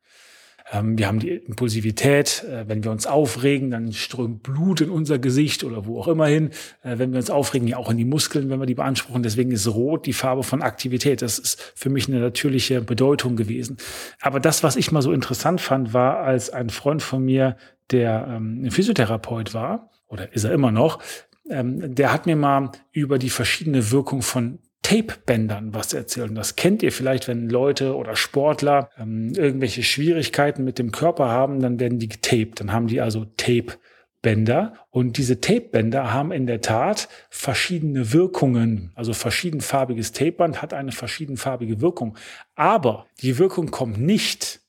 Ähm, 0.72 0.98
wir 0.98 1.06
haben 1.06 1.18
die 1.18 1.30
Impulsivität. 1.30 2.44
Äh, 2.44 2.68
wenn 2.68 2.84
wir 2.84 2.90
uns 2.90 3.06
aufregen, 3.06 3.70
dann 3.70 3.92
strömt 3.92 4.42
Blut 4.42 4.80
in 4.80 4.90
unser 4.90 5.18
Gesicht 5.18 5.64
oder 5.64 5.86
wo 5.86 5.98
auch 5.98 6.08
immer 6.08 6.26
hin. 6.26 6.50
Äh, 6.82 6.98
wenn 6.98 7.12
wir 7.12 7.18
uns 7.18 7.30
aufregen, 7.30 7.68
ja 7.68 7.76
auch 7.76 7.90
in 7.90 7.96
die 7.96 8.04
Muskeln, 8.04 8.50
wenn 8.50 8.60
wir 8.60 8.66
die 8.66 8.74
beanspruchen. 8.74 9.22
Deswegen 9.22 9.50
ist 9.50 9.68
Rot 9.68 10.06
die 10.06 10.12
Farbe 10.12 10.42
von 10.42 10.62
Aktivität. 10.62 11.22
Das 11.22 11.38
ist 11.38 11.72
für 11.74 11.90
mich 11.90 12.08
eine 12.08 12.20
natürliche 12.20 12.80
Bedeutung 12.80 13.36
gewesen. 13.36 13.76
Aber 14.20 14.40
das, 14.40 14.62
was 14.62 14.76
ich 14.76 14.92
mal 14.92 15.02
so 15.02 15.12
interessant 15.12 15.60
fand, 15.60 15.92
war, 15.92 16.18
als 16.18 16.50
ein 16.50 16.70
Freund 16.70 17.02
von 17.02 17.24
mir, 17.24 17.56
der 17.90 18.26
ähm, 18.28 18.64
ein 18.64 18.70
Physiotherapeut 18.70 19.54
war, 19.54 19.90
oder 20.10 20.32
ist 20.34 20.44
er 20.44 20.52
immer 20.52 20.70
noch, 20.70 20.98
ähm, 21.48 21.94
der 21.94 22.12
hat 22.12 22.26
mir 22.26 22.36
mal 22.36 22.70
über 22.92 23.18
die 23.18 23.30
verschiedene 23.30 23.90
Wirkung 23.90 24.22
von 24.22 24.58
Tape-Bändern 24.82 25.74
was 25.74 25.92
erzählt. 25.92 26.30
Und 26.30 26.36
das 26.36 26.56
kennt 26.56 26.82
ihr 26.82 26.92
vielleicht, 26.92 27.28
wenn 27.28 27.48
Leute 27.48 27.96
oder 27.96 28.16
Sportler 28.16 28.90
ähm, 28.98 29.32
irgendwelche 29.36 29.82
Schwierigkeiten 29.82 30.64
mit 30.64 30.78
dem 30.78 30.90
Körper 30.90 31.28
haben, 31.28 31.60
dann 31.60 31.78
werden 31.78 31.98
die 31.98 32.08
getaped. 32.08 32.60
Dann 32.60 32.72
haben 32.72 32.86
die 32.86 33.00
also 33.00 33.26
Tape-Bänder. 33.36 34.74
Und 34.90 35.18
diese 35.18 35.40
Tape-Bänder 35.40 36.12
haben 36.12 36.32
in 36.32 36.46
der 36.46 36.60
Tat 36.60 37.08
verschiedene 37.28 38.12
Wirkungen. 38.12 38.92
Also 38.94 39.12
verschiedenfarbiges 39.12 40.12
Tapeband 40.12 40.62
hat 40.62 40.72
eine 40.72 40.92
verschiedenfarbige 40.92 41.80
Wirkung. 41.80 42.16
Aber 42.54 43.06
die 43.20 43.38
Wirkung 43.38 43.70
kommt 43.70 44.00
nicht 44.00 44.59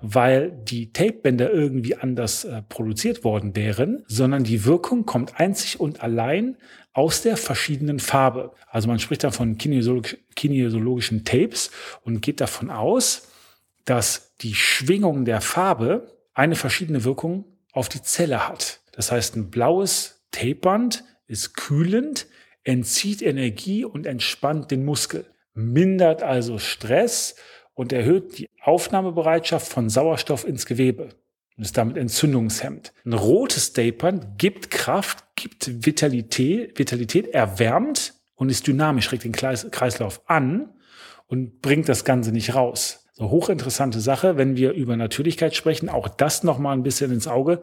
weil 0.00 0.50
die 0.50 0.92
Tapebänder 0.92 1.50
irgendwie 1.50 1.96
anders 1.96 2.44
äh, 2.44 2.62
produziert 2.62 3.24
worden 3.24 3.56
wären, 3.56 4.04
sondern 4.06 4.44
die 4.44 4.64
Wirkung 4.64 5.06
kommt 5.06 5.40
einzig 5.40 5.80
und 5.80 6.02
allein 6.02 6.56
aus 6.92 7.22
der 7.22 7.36
verschiedenen 7.36 7.98
Farbe. 7.98 8.52
Also 8.68 8.88
man 8.88 8.98
spricht 8.98 9.24
da 9.24 9.30
von 9.30 9.58
kinesiolog 9.58 10.16
kinesiologischen 10.34 11.24
Tapes 11.24 11.70
und 12.02 12.20
geht 12.20 12.40
davon 12.40 12.70
aus, 12.70 13.28
dass 13.86 14.36
die 14.40 14.54
Schwingung 14.54 15.24
der 15.24 15.40
Farbe 15.40 16.12
eine 16.34 16.56
verschiedene 16.56 17.04
Wirkung 17.04 17.44
auf 17.72 17.88
die 17.88 18.02
Zelle 18.02 18.46
hat. 18.46 18.80
Das 18.92 19.12
heißt, 19.12 19.36
ein 19.36 19.50
blaues 19.50 20.26
Tapeband 20.30 21.04
ist 21.26 21.54
kühlend, 21.56 22.26
entzieht 22.64 23.22
Energie 23.22 23.84
und 23.84 24.06
entspannt 24.06 24.70
den 24.70 24.84
Muskel, 24.84 25.24
mindert 25.54 26.22
also 26.22 26.58
Stress 26.58 27.36
und 27.76 27.92
erhöht 27.92 28.38
die 28.38 28.48
Aufnahmebereitschaft 28.62 29.68
von 29.68 29.88
Sauerstoff 29.88 30.44
ins 30.46 30.66
Gewebe 30.66 31.10
und 31.56 31.62
ist 31.64 31.76
damit 31.76 31.96
entzündungshemmend. 31.96 32.92
Ein 33.04 33.12
rotes 33.12 33.72
Tapern 33.72 34.34
gibt 34.38 34.70
Kraft, 34.70 35.24
gibt 35.36 35.86
Vitalität, 35.86 36.78
Vitalität, 36.78 37.28
erwärmt 37.28 38.14
und 38.34 38.50
ist 38.50 38.66
dynamisch, 38.66 39.12
regt 39.12 39.24
den 39.24 39.32
Kreislauf 39.32 40.22
an 40.26 40.70
und 41.28 41.60
bringt 41.60 41.88
das 41.88 42.04
Ganze 42.04 42.32
nicht 42.32 42.54
raus. 42.54 43.06
So 43.12 43.30
hochinteressante 43.30 44.00
Sache, 44.00 44.36
wenn 44.36 44.56
wir 44.56 44.72
über 44.72 44.96
Natürlichkeit 44.96 45.54
sprechen, 45.54 45.88
auch 45.88 46.08
das 46.08 46.42
nochmal 46.42 46.76
ein 46.76 46.82
bisschen 46.82 47.12
ins 47.12 47.28
Auge 47.28 47.62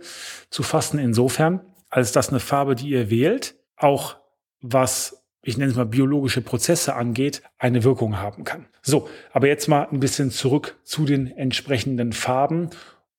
zu 0.49 0.63
fassen, 0.63 0.99
insofern, 0.99 1.61
als 1.89 2.11
das 2.11 2.29
eine 2.29 2.39
Farbe, 2.39 2.75
die 2.75 2.89
ihr 2.89 3.09
wählt, 3.09 3.55
auch 3.77 4.17
was 4.61 5.22
ich 5.43 5.57
nenne 5.57 5.71
es 5.71 5.77
mal 5.77 5.85
biologische 5.85 6.41
Prozesse 6.41 6.95
angeht, 6.95 7.43
eine 7.57 7.83
Wirkung 7.83 8.19
haben 8.19 8.43
kann. 8.43 8.65
So, 8.81 9.09
aber 9.31 9.47
jetzt 9.47 9.67
mal 9.67 9.87
ein 9.91 9.99
bisschen 9.99 10.31
zurück 10.31 10.77
zu 10.83 11.05
den 11.05 11.27
entsprechenden 11.27 12.13
Farben 12.13 12.69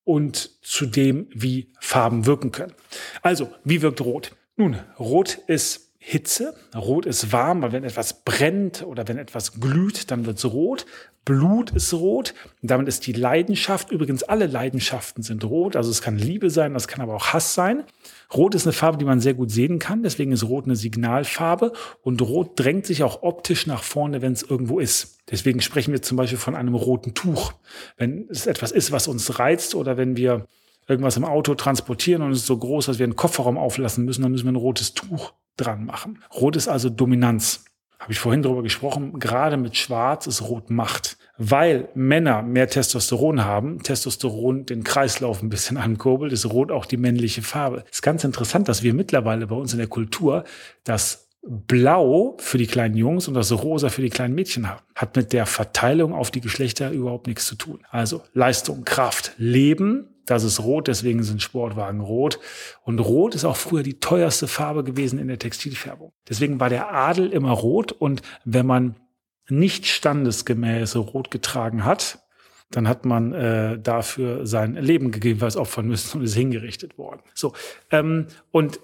und 0.05 0.51
zu 0.63 0.87
dem, 0.87 1.29
wie 1.33 1.73
Farben 1.81 2.27
wirken 2.27 2.51
können. 2.51 2.75
Also, 3.23 3.51
wie 3.65 3.83
wirkt 3.83 4.01
Rot? 4.01 4.33
Nun, 4.57 4.79
Rot 4.99 5.39
ist 5.47 5.84
Hitze. 6.07 6.55
Rot 6.77 7.07
ist 7.07 7.33
warm, 7.33 7.63
weil 7.63 7.73
wenn 7.73 7.83
etwas 7.83 8.25
brennt 8.25 8.83
oder 8.83 9.09
wenn 9.09 9.17
etwas 9.17 9.59
glüht, 9.59 10.11
dann 10.11 10.27
wird 10.27 10.37
es 10.37 10.45
rot. 10.45 10.85
Blut 11.25 11.71
ist 11.71 11.95
rot. 11.95 12.35
Und 12.61 12.71
damit 12.71 12.89
ist 12.89 13.07
die 13.07 13.15
Leidenschaft, 13.15 13.91
übrigens 13.91 14.23
alle 14.23 14.47
Leidenschaften 14.47 15.23
sind 15.23 15.45
rot. 15.45 15.77
Also 15.77 15.91
es 15.91 16.03
kann 16.03 16.19
Liebe 16.19 16.51
sein, 16.51 16.75
das 16.75 16.89
kann 16.89 17.01
aber 17.01 17.15
auch 17.15 17.29
Hass 17.29 17.55
sein. 17.55 17.85
Rot 18.35 18.55
ist 18.55 18.67
eine 18.67 18.75
Farbe, 18.75 18.99
die 18.99 19.07
man 19.07 19.21
sehr 19.21 19.33
gut 19.33 19.51
sehen 19.51 19.79
kann. 19.79 20.03
Deswegen 20.03 20.31
ist 20.33 20.45
Rot 20.45 20.67
eine 20.67 20.77
Signalfarbe. 20.77 21.73
Und 22.03 22.21
Rot 22.21 22.61
drängt 22.61 22.85
sich 22.85 23.03
auch 23.03 23.23
optisch 23.23 23.67
nach 23.67 23.83
vorne, 23.83 24.21
wenn 24.21 24.35
es 24.35 24.43
irgendwo 24.43 24.81
ist. 24.81 25.21
Deswegen 25.31 25.63
sprechen 25.63 25.93
wir 25.93 26.03
zum 26.03 26.19
Beispiel 26.19 26.39
von 26.39 26.55
einem 26.55 26.75
roten 26.75 27.15
Tuch. 27.15 27.55
Wenn 27.97 28.29
es 28.29 28.47
etwas 28.47 28.73
ist, 28.73 28.93
was 28.93 29.09
uns 29.09 29.39
reizt 29.39 29.75
oder 29.75 29.97
wenn 29.97 30.19
wir 30.19 30.49
irgendwas 30.87 31.17
im 31.17 31.25
Auto 31.25 31.55
transportieren 31.55 32.21
und 32.21 32.33
es 32.33 32.41
ist 32.41 32.47
so 32.47 32.59
groß, 32.59 32.85
dass 32.85 32.99
wir 32.99 33.05
einen 33.05 33.17
Kofferraum 33.17 33.57
auflassen 33.57 34.05
müssen, 34.05 34.21
dann 34.21 34.33
müssen 34.33 34.45
wir 34.45 34.53
ein 34.53 34.57
rotes 34.57 34.93
Tuch 34.93 35.33
dran 35.57 35.85
machen. 35.85 36.23
Rot 36.35 36.57
ist 36.57 36.69
also 36.69 36.91
Dominanz. 36.91 37.65
Habe 37.99 38.13
ich 38.13 38.19
vorhin 38.19 38.43
darüber 38.43 38.63
gesprochen. 38.63 39.19
Gerade 39.19 39.57
mit 39.57 39.77
Schwarz 39.77 40.27
ist 40.27 40.43
Rot 40.43 40.69
Macht. 40.69 41.17
Weil 41.39 41.89
Männer 41.95 42.43
mehr 42.43 42.69
Testosteron 42.69 43.45
haben, 43.45 43.83
Testosteron 43.83 44.67
den 44.67 44.85
Kreislauf 44.85 45.43
ein 45.43 45.49
bisschen 45.49 45.77
ankurbelt, 45.79 46.33
ist 46.33 46.45
Rot 46.47 46.71
auch 46.71 46.87
die 46.87 46.97
männliche 46.97 47.43
Farbe. 47.43 47.85
Ist 47.91 48.03
ganz 48.03 48.25
interessant, 48.25 48.69
dass 48.69 48.83
wir 48.83 48.95
mittlerweile 48.95 49.47
bei 49.47 49.57
uns 49.57 49.73
in 49.73 49.79
der 49.79 49.89
Kultur 49.89 50.45
das 50.85 51.31
Blau 51.47 52.37
für 52.39 52.57
die 52.57 52.67
kleinen 52.67 52.97
Jungs 52.97 53.29
und 53.29 53.35
das 53.35 53.53
Rosa 53.53 53.91
für 53.91 54.01
die 54.01 54.11
kleinen 54.11 54.35
Mädchen 54.35 54.69
haben. 54.69 54.81
Hat 54.95 55.15
mit 55.17 55.33
der 55.33 55.45
Verteilung 55.47 56.15
auf 56.15 56.31
die 56.31 56.41
Geschlechter 56.41 56.91
überhaupt 56.91 57.27
nichts 57.27 57.47
zu 57.47 57.55
tun. 57.55 57.81
Also 57.91 58.23
Leistung, 58.33 58.85
Kraft, 58.85 59.33
Leben 59.37 60.14
das 60.27 60.45
ist 60.45 60.61
rot, 60.61 60.89
deswegen 60.89 61.23
sind 61.23 61.43
Sportwagen 61.43 62.01
rot. 62.01 62.39
Und 62.83 62.99
rot 62.99 63.35
ist 63.35 63.45
auch 63.45 63.57
früher 63.57 63.83
die 63.83 64.01
teuerste 64.01 64.49
Farbe 64.49 64.85
gewesen 64.85 65.19
in 65.19 65.29
der 65.29 65.39
Textilfärbung. 65.39 66.13
Deswegen 66.29 66.61
war 66.61 66.69
der 66.69 66.93
Adel 66.93 67.31
immer 67.33 67.53
rot. 67.53 67.93
Und 67.93 68.23
wenn 68.45 68.67
man 68.67 68.97
nicht 69.49 69.87
standesgemäße 69.87 70.99
Rot 70.99 71.31
getragen 71.31 71.85
hat, 71.85 72.21
dann 72.71 72.89
hat 72.89 73.05
man 73.05 73.33
äh, 73.33 73.79
dafür 73.79 74.47
sein 74.47 74.75
Leben 74.75 75.11
gegebenenfalls 75.11 75.57
opfern 75.57 75.87
müssen 75.87 76.19
und 76.19 76.25
ist 76.25 76.35
hingerichtet 76.35 76.99
worden. 76.99 77.21
So, 77.35 77.53
ähm, 77.91 78.27
und 78.51 78.81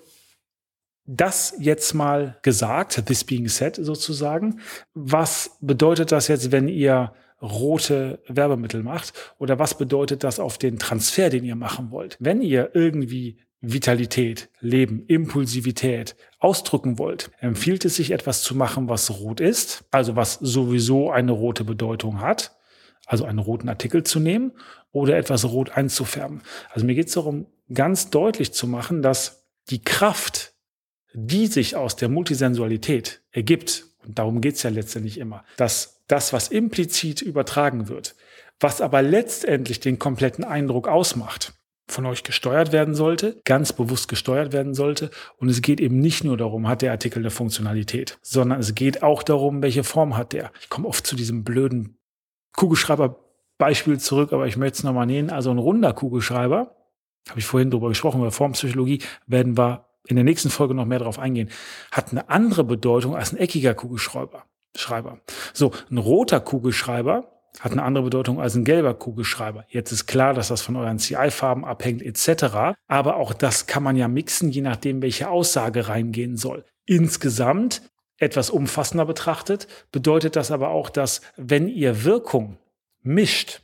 das 1.06 1.54
jetzt 1.59 1.94
mal 1.94 2.38
gesagt, 2.42 3.04
this 3.06 3.25
being 3.25 3.49
said 3.49 3.76
sozusagen, 3.76 4.61
was 4.94 5.56
bedeutet 5.61 6.12
das 6.12 6.28
jetzt, 6.28 6.52
wenn 6.52 6.68
ihr 6.68 7.12
rote 7.42 8.20
Werbemittel 8.28 8.82
macht? 8.82 9.12
Oder 9.38 9.59
was 9.59 9.76
bedeutet 9.76 10.25
das 10.25 10.40
auf 10.40 10.59
den 10.59 10.78
Transfer, 10.78 11.30
den 11.30 11.44
ihr 11.44 11.56
machen 11.56 11.90
wollt? 11.90 12.16
Wenn 12.20 12.42
ihr 12.42 12.70
irgendwie 12.75 13.38
Vitalität, 13.62 14.49
Leben, 14.61 15.04
Impulsivität 15.06 16.16
ausdrücken 16.38 16.99
wollt, 16.99 17.30
empfiehlt 17.40 17.85
es 17.85 17.97
sich 17.97 18.11
etwas 18.11 18.42
zu 18.42 18.54
machen, 18.54 18.88
was 18.88 19.11
rot 19.20 19.40
ist, 19.40 19.85
also 19.90 20.16
was 20.16 20.35
sowieso 20.35 21.11
eine 21.11 21.32
rote 21.32 21.64
Bedeutung 21.64 22.20
hat, 22.20 22.56
also 23.06 23.25
einen 23.25 23.38
roten 23.38 23.68
Artikel 23.68 24.02
zu 24.02 24.18
nehmen 24.18 24.52
oder 24.92 25.16
etwas 25.16 25.44
rot 25.44 25.76
einzufärben. 25.76 26.40
Also 26.70 26.87
mir 26.87 26.94
geht 26.94 27.09
es 27.09 27.14
darum, 27.14 27.47
ganz 27.73 28.09
deutlich 28.09 28.52
zu 28.52 28.66
machen, 28.66 29.02
dass 29.02 29.47
die 29.68 29.82
Kraft, 29.82 30.54
die 31.12 31.47
sich 31.47 31.76
aus 31.76 31.97
der 31.97 32.09
Multisensualität 32.09 33.20
ergibt, 33.30 33.87
und 34.06 34.18
darum 34.18 34.40
geht 34.40 34.54
es 34.54 34.62
ja 34.62 34.70
letztendlich 34.70 35.18
immer, 35.18 35.44
dass 35.59 36.00
das, 36.11 36.33
was 36.33 36.49
implizit 36.49 37.23
übertragen 37.23 37.88
wird, 37.88 38.17
was 38.59 38.81
aber 38.81 39.02
letztendlich 39.02 39.81
den 39.81 39.99
kompletten 39.99 40.45
Eindruck 40.45 40.88
ausmacht, 40.88 41.55
von 41.90 42.07
euch 42.07 42.23
gesteuert 42.23 42.73
werden 42.73 42.95
sollte, 42.95 43.40
ganz 43.45 43.73
bewusst 43.73 44.09
gesteuert 44.09 44.52
werden 44.52 44.75
sollte. 44.75 45.11
Und 45.38 45.49
es 45.49 45.61
geht 45.61 45.81
eben 45.81 45.99
nicht 45.99 46.25
nur 46.25 46.37
darum, 46.37 46.69
hat 46.69 46.83
der 46.83 46.93
Artikel 46.93 47.19
eine 47.19 47.31
Funktionalität, 47.31 48.19
sondern 48.23 48.61
es 48.61 48.75
geht 48.75 49.02
auch 49.02 49.23
darum, 49.23 49.62
welche 49.62 49.85
Form 49.85 50.17
hat 50.17 50.33
der. 50.33 50.52
Ich 50.61 50.69
komme 50.69 50.88
oft 50.88 51.07
zu 51.07 51.17
diesem 51.17 51.45
blöden 51.45 51.99
Kugelschreiber-Beispiel 52.57 53.99
zurück, 53.99 54.33
aber 54.33 54.47
ich 54.47 54.57
möchte 54.57 54.79
es 54.79 54.85
nochmal 54.85 55.07
nehmen. 55.07 55.31
Also 55.31 55.50
ein 55.50 55.59
runder 55.59 55.93
Kugelschreiber, 55.93 56.76
habe 57.29 57.40
ich 57.40 57.47
vorhin 57.47 57.71
drüber 57.71 57.88
gesprochen, 57.88 58.21
über 58.21 58.31
Formpsychologie, 58.31 59.02
werden 59.26 59.59
wir 59.59 59.87
in 60.07 60.17
der 60.17 60.25
nächsten 60.25 60.50
Folge 60.50 60.75
noch 60.75 60.87
mehr 60.87 60.99
darauf 60.99 61.19
eingehen, 61.19 61.50
hat 61.93 62.11
eine 62.11 62.29
andere 62.31 62.64
Bedeutung 62.64 63.14
als 63.14 63.33
ein 63.33 63.38
eckiger 63.38 63.75
Kugelschreiber. 63.75 64.45
Schreiber. 64.77 65.21
So, 65.53 65.73
ein 65.91 65.99
roter 65.99 66.41
Kugelschreiber 66.41 67.41
hat 67.59 67.73
eine 67.73 67.83
andere 67.83 68.05
Bedeutung 68.05 68.41
als 68.41 68.55
ein 68.55 68.65
gelber 68.65 68.95
Kugelschreiber. 68.95 69.65
Jetzt 69.69 69.93
ist 69.93 70.07
klar, 70.07 70.35
dass 70.35 70.49
das 70.49 70.62
von 70.62 70.77
euren 70.77 70.99
CI-Farben 70.99 71.65
abhängt 71.65 72.03
etc. 72.03 72.77
Aber 72.87 73.17
auch 73.17 73.33
das 73.33 73.67
kann 73.67 73.83
man 73.83 73.97
ja 73.97 74.09
mixen, 74.09 74.50
je 74.50 74.61
nachdem, 74.62 75.03
welche 75.03 75.29
Aussage 75.29 75.89
reingehen 75.89 76.37
soll. 76.37 76.65
Insgesamt 76.87 77.83
etwas 78.17 78.50
umfassender 78.50 79.07
betrachtet, 79.07 79.67
bedeutet 79.93 80.37
das 80.37 80.50
aber 80.50 80.69
auch, 80.69 80.91
dass 80.91 81.23
wenn 81.37 81.69
ihr 81.69 82.05
Wirkung 82.05 82.59
mischt, 83.03 83.62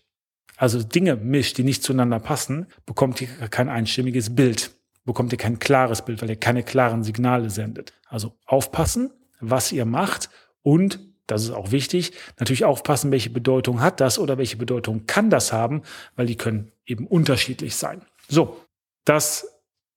also 0.56 0.82
Dinge 0.82 1.16
mischt, 1.16 1.58
die 1.58 1.64
nicht 1.64 1.82
zueinander 1.82 2.18
passen, 2.18 2.66
bekommt 2.86 3.20
ihr 3.20 3.28
kein 3.50 3.68
einstimmiges 3.68 4.34
Bild, 4.34 4.70
bekommt 5.04 5.32
ihr 5.32 5.38
kein 5.38 5.58
klares 5.58 6.02
Bild, 6.02 6.22
weil 6.22 6.30
ihr 6.30 6.36
keine 6.36 6.62
klaren 6.62 7.04
Signale 7.04 7.50
sendet. 7.50 7.92
Also 8.08 8.32
aufpassen, 8.46 9.12
was 9.40 9.72
ihr 9.72 9.84
macht 9.84 10.30
und, 10.66 10.98
das 11.28 11.44
ist 11.44 11.50
auch 11.50 11.70
wichtig, 11.70 12.12
natürlich 12.40 12.64
aufpassen, 12.64 13.12
welche 13.12 13.30
Bedeutung 13.30 13.80
hat 13.80 14.00
das 14.00 14.18
oder 14.18 14.36
welche 14.36 14.56
Bedeutung 14.56 15.06
kann 15.06 15.30
das 15.30 15.52
haben, 15.52 15.82
weil 16.16 16.26
die 16.26 16.36
können 16.36 16.72
eben 16.84 17.06
unterschiedlich 17.06 17.76
sein. 17.76 18.02
So, 18.28 18.60
das 19.04 19.46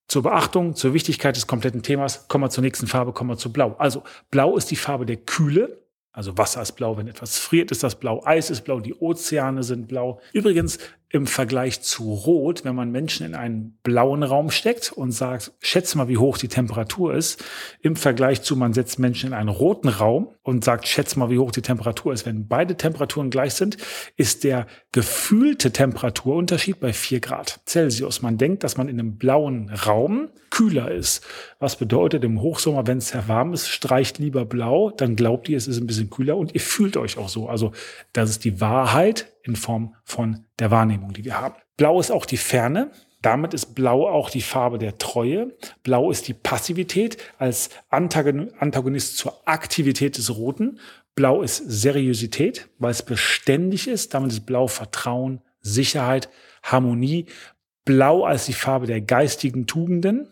zur 0.08 0.22
Beachtung, 0.22 0.76
zur 0.76 0.94
Wichtigkeit 0.94 1.36
des 1.36 1.48
kompletten 1.48 1.82
Themas. 1.82 2.28
Kommen 2.28 2.44
wir 2.44 2.50
zur 2.52 2.64
nächsten 2.64 2.86
Farbe, 2.86 3.14
kommen 3.14 3.32
wir 3.32 3.38
zu 3.38 3.52
Blau. 3.52 3.76
Also 3.80 4.04
Blau 4.30 4.58
ist 4.58 4.70
die 4.70 4.76
Farbe 4.76 5.08
der 5.08 5.18
Kühle. 5.18 5.80
Also 6.12 6.38
Wasser 6.38 6.62
ist 6.62 6.74
blau, 6.74 6.98
wenn 6.98 7.08
etwas 7.08 7.38
friert, 7.38 7.72
ist 7.72 7.84
das 7.84 7.96
blau. 7.96 8.24
Eis 8.26 8.50
ist 8.50 8.62
blau, 8.62 8.80
die 8.80 8.96
Ozeane 8.96 9.64
sind 9.64 9.88
blau. 9.88 10.20
Übrigens, 10.34 10.80
im 11.12 11.26
Vergleich 11.26 11.82
zu 11.82 12.14
Rot, 12.14 12.64
wenn 12.66 12.76
man 12.76 12.92
Menschen 12.92 13.26
in 13.26 13.34
einen 13.34 13.78
blauen 13.82 14.22
Raum 14.22 14.52
steckt 14.52 14.92
und 14.92 15.12
sagt, 15.12 15.52
schätze 15.60 15.98
mal, 15.98 16.08
wie 16.08 16.18
hoch 16.18 16.38
die 16.38 16.48
Temperatur 16.48 17.16
ist, 17.16 17.44
im 17.82 17.96
Vergleich 17.96 18.44
zu, 18.44 18.56
man 18.56 18.74
setzt 18.74 19.00
Menschen 19.00 19.28
in 19.28 19.34
einen 19.34 19.50
roten 19.50 19.88
Raum 19.88 20.30
und 20.44 20.64
sagt, 20.64 20.88
schätze 20.88 21.18
mal, 21.18 21.32
wie 21.32 21.40
hoch 21.40 21.52
die 21.52 21.64
Temperatur 21.64 22.14
ist. 22.14 22.28
Wenn 22.28 22.48
beide 22.48 22.78
Temperaturen 22.78 23.32
gleich 23.32 23.56
sind, 23.56 23.78
ist 24.18 24.44
der 24.44 24.68
gefühlte 24.92 25.72
Temperaturunterschied 25.72 26.80
bei 26.80 26.94
vier 26.94 27.20
Grad 27.22 27.60
Celsius. 27.66 28.22
Man 28.22 28.38
denkt, 28.38 28.64
dass 28.64 28.78
man 28.78 28.88
in 28.88 29.00
einem 29.00 29.18
blauen 29.18 29.70
Raum 29.70 30.30
kühler 30.52 30.92
ist. 30.92 31.26
Was 31.60 31.76
bedeutet 31.76 32.24
im 32.24 32.42
Hochsommer, 32.42 32.86
wenn 32.88 33.00
es 33.00 33.10
sehr 33.10 33.28
warm 33.28 33.54
ist, 33.54 33.68
streicht 33.68 34.20
lieber 34.20 34.46
blau, 34.46 34.92
dann 34.92 35.16
glaubt 35.16 35.50
ihr, 35.50 35.58
es 35.58 35.68
ist 35.68 35.80
ein 35.80 35.88
bisschen 35.88 36.10
kühler 36.10 36.38
und 36.38 36.54
ihr 36.54 36.62
fühlt 36.62 36.98
euch 36.98 37.18
auch 37.18 37.30
so. 37.30 37.48
Also 37.48 37.72
das 38.14 38.30
ist 38.30 38.44
die 38.46 38.62
Wahrheit 38.62 39.32
in 39.44 39.56
Form 39.56 39.96
von 40.04 40.46
der 40.60 40.72
Wahrnehmung, 40.72 41.14
die 41.14 41.26
wir 41.26 41.40
haben. 41.40 41.56
Blau 41.78 42.00
ist 42.00 42.12
auch 42.12 42.26
die 42.26 42.38
Ferne. 42.38 42.92
Damit 43.22 43.54
ist 43.54 43.76
Blau 43.76 44.08
auch 44.08 44.30
die 44.30 44.42
Farbe 44.42 44.78
der 44.78 44.98
Treue. 44.98 45.56
Blau 45.84 46.10
ist 46.10 46.28
die 46.28 46.34
Passivität 46.34 47.18
als 47.38 47.70
Antagonist 47.90 49.18
zur 49.18 49.48
Aktivität 49.48 50.18
des 50.18 50.36
Roten. 50.36 50.80
Blau 51.16 51.42
ist 51.42 51.58
Seriosität, 51.58 52.70
weil 52.78 52.92
es 52.92 53.04
beständig 53.04 53.88
ist. 53.88 54.14
Damit 54.14 54.32
ist 54.32 54.46
Blau 54.46 54.68
Vertrauen, 54.68 55.42
Sicherheit, 55.60 56.30
Harmonie. 56.64 57.26
Blau 57.84 58.24
als 58.24 58.46
die 58.46 58.54
Farbe 58.54 58.88
der 58.88 59.02
geistigen 59.02 59.68
Tugenden, 59.68 60.32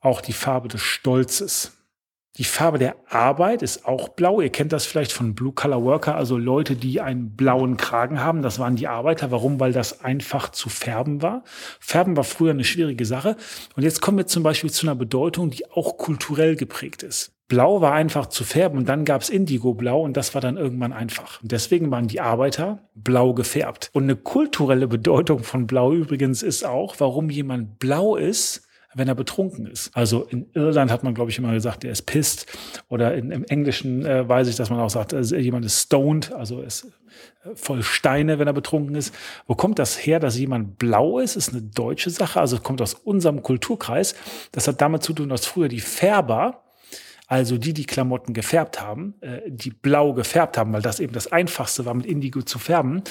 auch 0.00 0.20
die 0.20 0.32
Farbe 0.32 0.68
des 0.68 0.80
Stolzes. 0.80 1.81
Die 2.38 2.44
Farbe 2.44 2.78
der 2.78 2.96
Arbeit 3.10 3.60
ist 3.60 3.84
auch 3.84 4.08
blau. 4.08 4.40
Ihr 4.40 4.48
kennt 4.48 4.72
das 4.72 4.86
vielleicht 4.86 5.12
von 5.12 5.34
Blue 5.34 5.52
Collar 5.52 5.82
Worker, 5.82 6.14
also 6.14 6.38
Leute, 6.38 6.76
die 6.76 7.02
einen 7.02 7.36
blauen 7.36 7.76
Kragen 7.76 8.20
haben. 8.20 8.40
Das 8.40 8.58
waren 8.58 8.74
die 8.74 8.88
Arbeiter. 8.88 9.30
Warum? 9.30 9.60
Weil 9.60 9.72
das 9.72 10.02
einfach 10.02 10.48
zu 10.48 10.70
färben 10.70 11.20
war. 11.20 11.44
Färben 11.78 12.16
war 12.16 12.24
früher 12.24 12.52
eine 12.52 12.64
schwierige 12.64 13.04
Sache. 13.04 13.36
Und 13.76 13.82
jetzt 13.82 14.00
kommen 14.00 14.16
wir 14.16 14.26
zum 14.26 14.42
Beispiel 14.42 14.70
zu 14.70 14.86
einer 14.86 14.94
Bedeutung, 14.94 15.50
die 15.50 15.70
auch 15.70 15.98
kulturell 15.98 16.56
geprägt 16.56 17.02
ist. 17.02 17.32
Blau 17.48 17.82
war 17.82 17.92
einfach 17.92 18.24
zu 18.26 18.44
färben 18.44 18.78
und 18.78 18.88
dann 18.88 19.04
gab 19.04 19.20
es 19.20 19.28
Indigo-Blau 19.28 20.00
und 20.00 20.16
das 20.16 20.32
war 20.32 20.40
dann 20.40 20.56
irgendwann 20.56 20.94
einfach. 20.94 21.42
Und 21.42 21.52
deswegen 21.52 21.90
waren 21.90 22.08
die 22.08 22.22
Arbeiter 22.22 22.88
blau 22.94 23.34
gefärbt. 23.34 23.90
Und 23.92 24.04
eine 24.04 24.16
kulturelle 24.16 24.88
Bedeutung 24.88 25.40
von 25.40 25.66
Blau 25.66 25.92
übrigens 25.92 26.42
ist 26.42 26.64
auch, 26.64 26.94
warum 26.96 27.28
jemand 27.28 27.78
blau 27.78 28.16
ist, 28.16 28.62
wenn 28.94 29.08
er 29.08 29.14
betrunken 29.14 29.66
ist. 29.66 29.90
Also 29.96 30.24
in 30.24 30.46
Irland 30.54 30.90
hat 30.90 31.02
man, 31.02 31.14
glaube 31.14 31.30
ich, 31.30 31.38
immer 31.38 31.52
gesagt, 31.52 31.82
der 31.82 31.92
ist 31.92 32.02
pissed. 32.02 32.46
Oder 32.88 33.14
in, 33.14 33.30
im 33.30 33.44
Englischen 33.44 34.04
äh, 34.04 34.28
weiß 34.28 34.48
ich, 34.48 34.56
dass 34.56 34.70
man 34.70 34.80
auch 34.80 34.90
sagt, 34.90 35.14
also 35.14 35.36
jemand 35.36 35.64
ist 35.64 35.80
stoned, 35.82 36.32
also 36.32 36.60
ist 36.60 36.84
äh, 37.44 37.54
voll 37.54 37.82
Steine, 37.82 38.38
wenn 38.38 38.46
er 38.46 38.52
betrunken 38.52 38.94
ist. 38.94 39.14
Wo 39.46 39.54
kommt 39.54 39.78
das 39.78 39.96
her, 39.96 40.20
dass 40.20 40.38
jemand 40.38 40.78
blau 40.78 41.18
ist? 41.18 41.36
Ist 41.36 41.50
eine 41.50 41.62
deutsche 41.62 42.10
Sache, 42.10 42.40
also 42.40 42.58
kommt 42.58 42.82
aus 42.82 42.94
unserem 42.94 43.42
Kulturkreis. 43.42 44.14
Das 44.52 44.68
hat 44.68 44.80
damit 44.80 45.02
zu 45.02 45.12
tun, 45.12 45.28
dass 45.28 45.46
früher 45.46 45.68
die 45.68 45.80
Färber, 45.80 46.64
also 47.28 47.56
die, 47.56 47.72
die 47.72 47.86
Klamotten 47.86 48.34
gefärbt 48.34 48.82
haben, 48.82 49.14
äh, 49.22 49.40
die 49.46 49.70
blau 49.70 50.12
gefärbt 50.12 50.58
haben, 50.58 50.72
weil 50.74 50.82
das 50.82 51.00
eben 51.00 51.14
das 51.14 51.32
Einfachste 51.32 51.86
war, 51.86 51.94
mit 51.94 52.04
Indigo 52.04 52.42
zu 52.42 52.58
färben, 52.58 53.02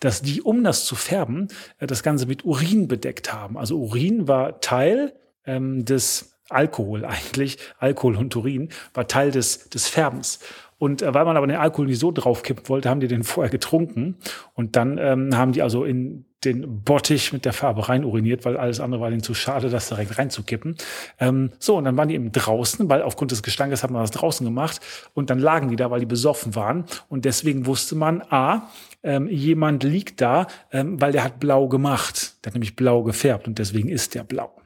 dass 0.00 0.20
die, 0.20 0.42
um 0.42 0.62
das 0.64 0.84
zu 0.84 0.96
färben, 0.96 1.48
äh, 1.78 1.86
das 1.86 2.02
Ganze 2.02 2.26
mit 2.26 2.44
Urin 2.44 2.88
bedeckt 2.88 3.32
haben. 3.32 3.56
Also 3.56 3.78
Urin 3.78 4.28
war 4.28 4.60
Teil 4.60 5.14
ähm, 5.46 5.84
des 5.84 6.36
Alkohol 6.48 7.04
eigentlich, 7.04 7.58
Alkohol 7.78 8.16
und 8.16 8.34
Urin, 8.36 8.70
war 8.92 9.06
Teil 9.06 9.30
des, 9.30 9.68
des 9.70 9.88
Färbens. 9.88 10.40
Und 10.78 11.02
äh, 11.02 11.12
weil 11.14 11.24
man 11.24 11.36
aber 11.36 11.46
den 11.46 11.56
Alkohol 11.56 11.86
nicht 11.86 12.00
so 12.00 12.10
draufkippen 12.10 12.68
wollte, 12.68 12.88
haben 12.88 13.00
die 13.00 13.08
den 13.08 13.22
vorher 13.22 13.50
getrunken. 13.50 14.16
Und 14.54 14.76
dann 14.76 14.98
ähm, 14.98 15.36
haben 15.36 15.52
die 15.52 15.62
also 15.62 15.84
in 15.84 16.24
den 16.42 16.82
Bottich 16.82 17.34
mit 17.34 17.44
der 17.44 17.52
Farbe 17.52 17.90
rein 17.90 18.02
uriniert, 18.02 18.46
weil 18.46 18.56
alles 18.56 18.80
andere 18.80 19.02
war 19.02 19.10
ihnen 19.10 19.22
zu 19.22 19.34
schade, 19.34 19.68
das 19.68 19.90
direkt 19.90 20.16
reinzukippen. 20.16 20.76
Ähm, 21.18 21.50
so, 21.58 21.76
und 21.76 21.84
dann 21.84 21.98
waren 21.98 22.08
die 22.08 22.14
eben 22.14 22.32
draußen, 22.32 22.88
weil 22.88 23.02
aufgrund 23.02 23.30
des 23.30 23.42
Gestankes 23.42 23.82
hat 23.82 23.90
man 23.90 24.02
das 24.02 24.10
draußen 24.10 24.44
gemacht. 24.44 24.80
Und 25.12 25.28
dann 25.28 25.38
lagen 25.38 25.68
die 25.68 25.76
da, 25.76 25.90
weil 25.90 26.00
die 26.00 26.06
besoffen 26.06 26.54
waren. 26.54 26.86
Und 27.10 27.26
deswegen 27.26 27.66
wusste 27.66 27.94
man, 27.94 28.22
a, 28.30 28.70
ähm, 29.02 29.28
jemand 29.28 29.82
liegt 29.82 30.22
da, 30.22 30.46
ähm, 30.72 30.98
weil 30.98 31.12
der 31.12 31.24
hat 31.24 31.40
blau 31.40 31.68
gemacht. 31.68 32.36
Der 32.42 32.50
hat 32.50 32.54
nämlich 32.54 32.74
blau 32.74 33.02
gefärbt 33.02 33.46
und 33.46 33.58
deswegen 33.58 33.90
ist 33.90 34.14
der 34.14 34.24
blau. 34.24 34.59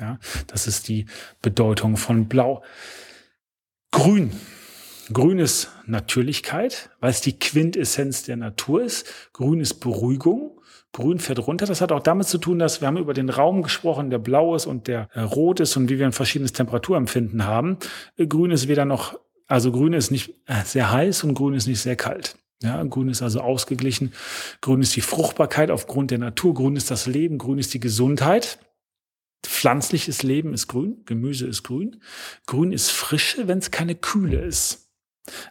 Ja, 0.00 0.18
das 0.46 0.66
ist 0.66 0.88
die 0.88 1.06
Bedeutung 1.42 1.96
von 1.96 2.28
blau. 2.28 2.62
Grün 3.90 4.32
Grün 5.12 5.38
ist 5.38 5.70
Natürlichkeit, 5.86 6.90
weil 7.00 7.10
es 7.10 7.20
die 7.20 7.38
Quintessenz 7.38 8.24
der 8.24 8.36
Natur 8.36 8.82
ist. 8.82 9.06
Grün 9.32 9.60
ist 9.60 9.74
Beruhigung. 9.74 10.60
Grün 10.92 11.18
fährt 11.18 11.46
runter. 11.46 11.66
Das 11.66 11.80
hat 11.80 11.92
auch 11.92 12.00
damit 12.00 12.26
zu 12.26 12.38
tun, 12.38 12.58
dass 12.58 12.80
wir 12.80 12.88
haben 12.88 12.96
über 12.96 13.14
den 13.14 13.28
Raum 13.28 13.62
gesprochen, 13.62 14.10
der 14.10 14.18
blau 14.18 14.56
ist 14.56 14.66
und 14.66 14.88
der 14.88 15.08
äh, 15.12 15.20
rot 15.20 15.60
ist 15.60 15.76
und 15.76 15.88
wie 15.90 15.98
wir 15.98 16.06
ein 16.06 16.12
verschiedenes 16.12 16.54
Temperaturempfinden 16.54 17.44
haben. 17.44 17.78
Äh, 18.16 18.26
grün 18.26 18.50
ist 18.50 18.66
weder 18.66 18.84
noch, 18.84 19.18
also 19.46 19.70
grün 19.70 19.92
ist 19.92 20.10
nicht 20.10 20.34
äh, 20.46 20.64
sehr 20.64 20.90
heiß 20.90 21.22
und 21.22 21.34
grün 21.34 21.54
ist 21.54 21.68
nicht 21.68 21.80
sehr 21.80 21.96
kalt. 21.96 22.36
Ja, 22.62 22.82
grün 22.82 23.08
ist 23.08 23.22
also 23.22 23.40
ausgeglichen. 23.40 24.12
Grün 24.60 24.80
ist 24.80 24.96
die 24.96 25.02
Fruchtbarkeit 25.02 25.70
aufgrund 25.70 26.10
der 26.10 26.18
Natur. 26.18 26.54
Grün 26.54 26.74
ist 26.74 26.90
das 26.90 27.06
Leben. 27.06 27.38
Grün 27.38 27.58
ist 27.58 27.74
die 27.74 27.80
Gesundheit. 27.80 28.58
Pflanzliches 29.48 30.22
Leben 30.22 30.54
ist 30.54 30.68
grün. 30.68 31.02
Gemüse 31.04 31.46
ist 31.46 31.62
grün. 31.62 32.02
Grün 32.46 32.72
ist 32.72 32.90
Frische, 32.90 33.48
wenn 33.48 33.58
es 33.58 33.70
keine 33.70 33.94
Kühle 33.94 34.40
ist. 34.40 34.90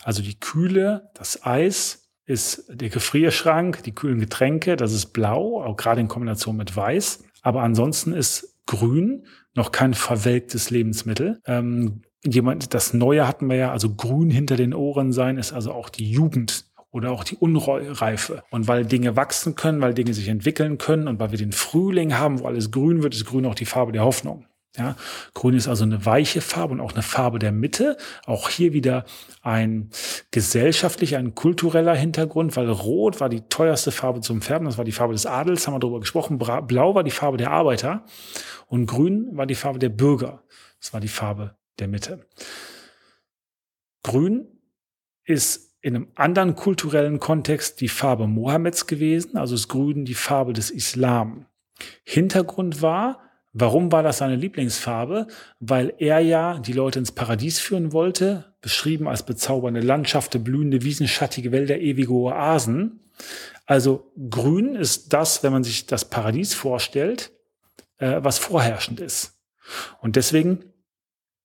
Also 0.04 0.22
die 0.22 0.40
Kühle, 0.40 1.12
das 1.16 1.46
Eis 1.46 2.10
ist 2.26 2.66
der 2.70 2.90
Gefrierschrank, 2.90 3.84
die 3.84 3.94
kühlen 3.94 4.20
Getränke, 4.20 4.76
das 4.78 4.94
ist 4.94 5.08
blau, 5.08 5.64
auch 5.64 5.78
gerade 5.78 6.02
in 6.02 6.08
Kombination 6.08 6.58
mit 6.58 6.76
weiß. 6.76 7.24
Aber 7.42 7.62
ansonsten 7.62 8.14
ist 8.14 8.56
grün 8.66 9.28
noch 9.54 9.72
kein 9.72 9.94
verwelktes 9.94 10.70
Lebensmittel. 10.72 11.40
Ähm, 11.46 12.02
jemand, 12.24 12.74
das 12.74 12.94
Neue 12.94 13.28
hatten 13.28 13.48
wir 13.48 13.56
ja, 13.56 13.72
also 13.72 13.94
grün 13.94 14.30
hinter 14.30 14.56
den 14.56 14.74
Ohren 14.74 15.12
sein, 15.12 15.38
ist 15.38 15.54
also 15.54 15.72
auch 15.72 15.90
die 15.90 16.10
Jugend 16.10 16.65
oder 16.96 17.12
auch 17.12 17.26
die 17.26 17.36
Unreife. 17.36 18.44
Und 18.52 18.70
weil 18.70 18.86
Dinge 18.86 19.18
wachsen 19.18 19.56
können, 19.56 19.82
weil 19.82 19.94
Dinge 19.94 20.14
sich 20.14 20.30
entwickeln 20.30 20.78
können 20.78 21.10
und 21.10 21.20
weil 21.20 21.32
wir 21.32 21.38
den 21.38 21.52
Frühling 21.52 22.18
haben, 22.18 22.40
wo 22.40 22.48
alles 22.48 22.72
grün 22.72 23.04
wird, 23.04 23.14
ist 23.14 23.26
grün 23.26 23.46
auch 23.46 23.54
die 23.54 23.66
Farbe 23.66 23.92
der 23.92 24.06
Hoffnung. 24.06 24.46
Ja, 24.78 24.96
Grün 25.34 25.56
ist 25.56 25.68
also 25.70 25.84
eine 25.84 26.06
weiche 26.06 26.42
Farbe 26.42 26.74
und 26.74 26.82
auch 26.82 26.94
eine 26.94 27.02
Farbe 27.02 27.40
der 27.40 27.52
Mitte. 27.52 27.98
Auch 28.26 28.50
hier 28.50 28.74
wieder 28.74 29.06
ein 29.42 29.90
gesellschaftlicher, 30.32 31.18
ein 31.18 31.36
kultureller 31.36 31.96
Hintergrund, 31.96 32.56
weil 32.56 32.70
Rot 32.70 33.20
war 33.20 33.30
die 33.30 33.42
teuerste 33.48 33.92
Farbe 33.92 34.22
zum 34.22 34.42
Färben. 34.42 34.66
Das 34.66 34.78
war 34.78 34.86
die 34.86 34.92
Farbe 34.92 35.14
des 35.14 35.26
Adels, 35.26 35.68
haben 35.68 35.76
wir 35.76 35.80
darüber 35.80 36.00
gesprochen. 36.00 36.38
Blau 36.38 36.96
war 36.96 37.04
die 37.04 37.12
Farbe 37.12 37.38
der 37.38 37.52
Arbeiter 37.52 38.06
und 38.68 38.86
Grün 38.86 39.30
war 39.32 39.46
die 39.46 39.56
Farbe 39.56 39.80
der 39.80 39.90
Bürger. 39.90 40.44
Das 40.80 40.94
war 40.94 41.00
die 41.00 41.08
Farbe 41.08 41.56
der 41.80 41.88
Mitte. 41.88 42.26
Grün 44.04 44.48
ist 45.24 45.65
in 45.86 45.96
einem 45.96 46.08
anderen 46.16 46.56
kulturellen 46.56 47.20
Kontext 47.20 47.80
die 47.80 47.90
Farbe 47.90 48.26
Mohammeds 48.26 48.88
gewesen, 48.88 49.38
also 49.38 49.54
ist 49.54 49.68
Grün 49.68 50.04
die 50.04 50.16
Farbe 50.16 50.52
des 50.54 50.72
Islam. 50.72 51.46
Hintergrund 52.04 52.82
war, 52.82 53.22
Warum 53.58 53.90
war 53.94 54.04
das 54.04 54.18
seine 54.18 54.36
Lieblingsfarbe? 54.36 55.28
Weil 55.62 55.94
er 55.98 56.20
ja 56.20 56.60
die 56.60 56.74
Leute 56.74 57.00
ins 57.00 57.14
Paradies 57.14 57.58
führen 57.58 57.94
wollte, 57.94 58.54
beschrieben 58.60 59.08
als 59.08 59.26
bezaubernde 59.26 59.80
Landschaften, 59.80 60.44
blühende 60.44 60.84
Wiesen, 60.84 61.08
schattige 61.08 61.54
Wälder, 61.54 61.80
ewige 61.80 62.12
Oasen. 62.12 63.00
Also 63.66 64.12
grün 64.30 64.76
ist 64.76 65.14
das, 65.14 65.42
wenn 65.42 65.54
man 65.54 65.64
sich 65.64 65.86
das 65.86 66.04
Paradies 66.04 66.54
vorstellt, 66.54 67.32
äh, 67.98 68.18
was 68.22 68.40
vorherrschend 68.40 69.00
ist. 69.00 69.40
Und 70.02 70.18
deswegen 70.18 70.66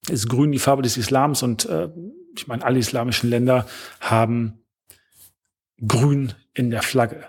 ist 0.09 0.27
grün 0.27 0.51
die 0.51 0.59
Farbe 0.59 0.81
des 0.81 0.97
Islams 0.97 1.43
und 1.43 1.65
äh, 1.69 1.87
ich 2.35 2.47
meine, 2.47 2.63
alle 2.63 2.79
islamischen 2.79 3.29
Länder 3.29 3.67
haben 3.99 4.63
grün 5.85 6.33
in 6.53 6.69
der 6.69 6.83
Flagge. 6.83 7.25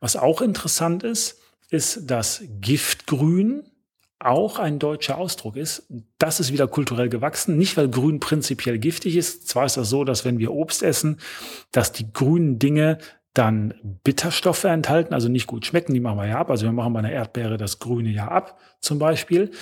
Was 0.00 0.16
auch 0.16 0.40
interessant 0.40 1.02
ist, 1.02 1.40
ist 1.70 2.10
das 2.10 2.42
Giftgrün 2.60 3.64
auch 4.20 4.58
ein 4.58 4.78
deutscher 4.78 5.16
Ausdruck 5.16 5.56
ist. 5.56 5.84
Das 6.18 6.40
ist 6.40 6.52
wieder 6.52 6.66
kulturell 6.66 7.08
gewachsen. 7.08 7.56
Nicht, 7.56 7.76
weil 7.76 7.88
Grün 7.88 8.18
prinzipiell 8.18 8.78
giftig 8.78 9.16
ist. 9.16 9.46
Zwar 9.46 9.66
ist 9.66 9.76
das 9.76 9.88
so, 9.90 10.04
dass 10.04 10.24
wenn 10.24 10.38
wir 10.38 10.52
Obst 10.52 10.82
essen, 10.82 11.20
dass 11.70 11.92
die 11.92 12.12
grünen 12.12 12.58
Dinge 12.58 12.98
dann 13.38 13.74
Bitterstoffe 14.02 14.64
enthalten, 14.64 15.14
also 15.14 15.28
nicht 15.28 15.46
gut 15.46 15.64
schmecken, 15.64 15.94
die 15.94 16.00
machen 16.00 16.18
wir 16.18 16.26
ja 16.26 16.40
ab. 16.40 16.50
Also 16.50 16.66
wir 16.66 16.72
machen 16.72 16.92
bei 16.92 16.98
einer 16.98 17.12
Erdbeere 17.12 17.56
das 17.56 17.78
Grüne 17.78 18.10
ja 18.10 18.26
ab, 18.26 18.58
zum 18.80 18.98
Beispiel. 18.98 19.52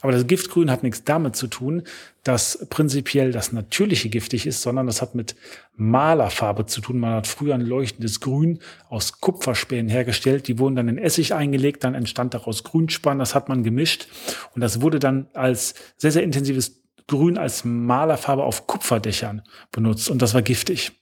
Aber 0.00 0.12
das 0.12 0.28
Giftgrün 0.28 0.70
hat 0.70 0.84
nichts 0.84 1.02
damit 1.02 1.34
zu 1.34 1.48
tun, 1.48 1.82
dass 2.22 2.66
prinzipiell 2.70 3.32
das 3.32 3.52
natürliche 3.52 4.10
giftig 4.10 4.46
ist, 4.46 4.62
sondern 4.62 4.86
das 4.86 5.02
hat 5.02 5.16
mit 5.16 5.34
Malerfarbe 5.74 6.66
zu 6.66 6.80
tun. 6.80 7.00
Man 7.00 7.14
hat 7.14 7.26
früher 7.26 7.54
ein 7.54 7.62
leuchtendes 7.62 8.20
Grün 8.20 8.60
aus 8.88 9.20
Kupferspänen 9.20 9.88
hergestellt. 9.88 10.46
Die 10.46 10.60
wurden 10.60 10.76
dann 10.76 10.88
in 10.88 10.98
Essig 10.98 11.34
eingelegt, 11.34 11.82
dann 11.82 11.94
entstand 11.94 12.32
daraus 12.32 12.62
Grünspann, 12.62 13.18
das 13.18 13.34
hat 13.34 13.48
man 13.48 13.64
gemischt. 13.64 14.06
Und 14.54 14.60
das 14.60 14.80
wurde 14.80 15.00
dann 15.00 15.26
als 15.34 15.74
sehr, 15.96 16.12
sehr 16.12 16.22
intensives 16.22 16.84
Grün 17.08 17.38
als 17.38 17.64
Malerfarbe 17.64 18.44
auf 18.44 18.68
Kupferdächern 18.68 19.42
benutzt. 19.72 20.10
Und 20.10 20.22
das 20.22 20.32
war 20.32 20.42
giftig. 20.42 20.92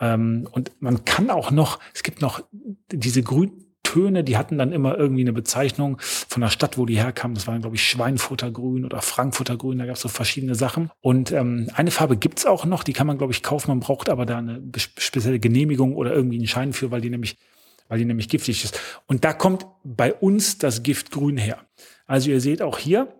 Ähm, 0.00 0.48
und 0.50 0.72
man 0.80 1.04
kann 1.04 1.30
auch 1.30 1.50
noch, 1.50 1.78
es 1.94 2.02
gibt 2.02 2.22
noch 2.22 2.42
diese 2.90 3.22
Grüntöne, 3.22 4.24
die 4.24 4.36
hatten 4.36 4.58
dann 4.58 4.72
immer 4.72 4.96
irgendwie 4.96 5.22
eine 5.22 5.32
Bezeichnung 5.32 5.98
von 6.00 6.40
der 6.40 6.48
Stadt, 6.48 6.78
wo 6.78 6.86
die 6.86 6.96
herkamen. 6.96 7.34
Das 7.34 7.46
waren, 7.46 7.60
glaube 7.60 7.76
ich, 7.76 7.82
Schweinfuttergrün 7.88 8.84
oder 8.84 9.02
Frankfurtergrün. 9.02 9.78
Da 9.78 9.86
gab 9.86 9.96
es 9.96 10.02
so 10.02 10.08
verschiedene 10.08 10.54
Sachen. 10.54 10.90
Und 11.00 11.32
ähm, 11.32 11.70
eine 11.74 11.90
Farbe 11.90 12.16
gibt's 12.16 12.46
auch 12.46 12.64
noch, 12.64 12.84
die 12.84 12.92
kann 12.92 13.06
man, 13.06 13.18
glaube 13.18 13.32
ich, 13.32 13.42
kaufen. 13.42 13.70
Man 13.70 13.80
braucht 13.80 14.08
aber 14.08 14.26
da 14.26 14.38
eine 14.38 14.62
spezielle 14.76 15.38
Genehmigung 15.38 15.94
oder 15.96 16.12
irgendwie 16.12 16.38
einen 16.38 16.46
Schein 16.46 16.72
für, 16.72 16.90
weil 16.90 17.00
die 17.00 17.10
nämlich 17.10 17.36
weil 17.88 17.98
die 17.98 18.04
nämlich 18.04 18.28
giftig 18.28 18.64
ist. 18.64 18.80
Und 19.06 19.24
da 19.24 19.32
kommt 19.32 19.66
bei 19.82 20.14
uns 20.14 20.58
das 20.58 20.82
Gift 20.82 21.10
grün 21.10 21.36
her. 21.36 21.58
Also 22.06 22.30
ihr 22.30 22.40
seht 22.40 22.62
auch 22.62 22.78
hier, 22.78 23.14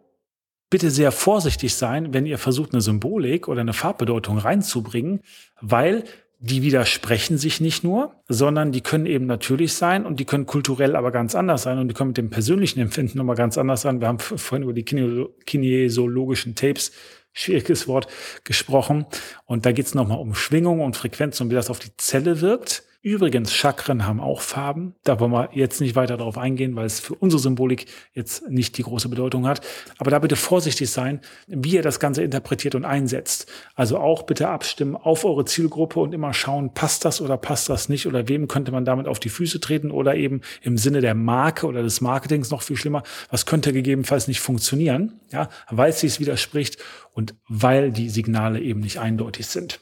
bitte 0.71 0.91
sehr 0.91 1.13
vorsichtig 1.13 1.75
sein, 1.75 2.13
wenn 2.13 2.27
ihr 2.27 2.39
versucht, 2.39 2.73
eine 2.73 2.81
Symbolik 2.81 3.49
oder 3.49 3.61
eine 3.61 3.73
Farbbedeutung 3.73 4.39
reinzubringen, 4.39 5.21
weil 5.61 6.05
die 6.47 6.61
widersprechen 6.61 7.39
sich 7.39 7.63
nicht 7.63 7.85
nur, 7.85 8.17
sondern 8.29 8.71
die 8.71 8.83
können 8.83 9.07
eben 9.07 9.25
natürlich 9.25 9.73
sein 9.73 10.05
und 10.05 10.21
die 10.21 10.27
können 10.27 10.45
kulturell 10.45 10.95
aber 10.95 11.11
ganz 11.11 11.35
anders 11.35 11.63
sein 11.63 11.79
und 11.79 11.89
die 11.89 11.95
können 11.95 12.09
mit 12.09 12.19
dem 12.19 12.29
persönlichen 12.29 12.81
Empfinden 12.81 13.17
nochmal 13.17 13.37
ganz 13.37 13.57
anders 13.57 13.81
sein. 13.81 14.03
Wir 14.03 14.09
haben 14.09 14.19
vorhin 14.19 14.65
über 14.65 14.75
die 14.75 14.85
kinesiologischen 14.85 16.55
Tapes, 16.55 16.93
schwieriges 17.33 17.89
Wort, 17.89 18.09
gesprochen 18.45 19.07
und 19.47 19.65
da 19.65 19.73
geht 19.73 19.87
es 19.87 19.95
nochmal 19.95 20.19
um 20.19 20.35
Schwingung 20.35 20.81
und 20.81 20.97
Frequenz 20.97 21.41
und 21.41 21.49
wie 21.49 21.55
das 21.55 21.71
auf 21.71 21.79
die 21.79 21.97
Zelle 21.97 22.43
wirkt. 22.43 22.83
Übrigens, 23.05 23.53
Chakren 23.53 24.07
haben 24.07 24.19
auch 24.19 24.41
Farben. 24.41 24.95
Da 25.05 25.21
wollen 25.21 25.31
wir 25.31 25.51
jetzt 25.53 25.79
nicht 25.83 25.95
weiter 25.95 26.17
darauf 26.17 26.39
eingehen, 26.39 26.75
weil 26.75 26.87
es 26.87 27.01
für 27.01 27.15
unsere 27.15 27.39
Symbolik 27.39 27.85
jetzt 28.15 28.49
nicht 28.49 28.79
die 28.79 28.83
große 28.83 29.11
Bedeutung 29.11 29.47
hat. 29.47 29.61
Aber 29.99 30.11
da 30.11 30.19
bitte 30.21 30.37
vorsichtig 30.37 30.91
sein, 30.91 31.21
wie 31.47 31.75
ihr 31.75 31.83
das 31.83 32.01
Ganze 32.01 32.23
interpretiert 32.23 32.75
und 32.75 32.87
einsetzt. 32.87 33.47
Also 33.75 33.99
auch 33.99 34.23
bitte 34.23 34.49
abstimmen 34.49 34.97
auf 34.97 35.27
eure 35.27 35.45
Zielgruppe 35.45 36.01
und 36.01 36.15
immer 36.15 36.33
schauen, 36.33 36.73
passt 36.73 37.05
das 37.05 37.21
oder 37.21 37.37
passt 37.37 37.69
das 37.69 37.91
nicht 37.91 38.07
oder 38.07 38.27
wem 38.27 38.49
könnte 38.49 38.73
man 38.73 38.87
damit 38.87 39.07
auf 39.07 39.21
die 39.21 39.29
Füße 39.29 39.61
treten 39.61 39.91
oder 39.91 40.15
eben 40.15 40.41
im 40.63 40.79
Sinne 40.79 41.03
der 41.03 41.15
Marke 41.15 41.67
oder 41.67 41.83
des 41.83 42.01
Marketings 42.01 42.51
noch 42.51 42.63
viel 42.63 42.79
schlimmer, 42.79 43.03
was 43.29 43.45
könnte 43.45 43.75
gegebenenfalls 43.75 44.29
nicht 44.29 44.41
funktionieren, 44.41 45.21
ja, 45.31 45.51
weil 45.69 45.91
es 45.91 46.01
sich 46.01 46.21
widerspricht 46.21 46.79
und 47.13 47.35
weil 47.51 47.93
die 47.93 48.09
Signale 48.09 48.61
eben 48.61 48.81
nicht 48.81 48.99
eindeutig 48.99 49.47
sind. 49.47 49.81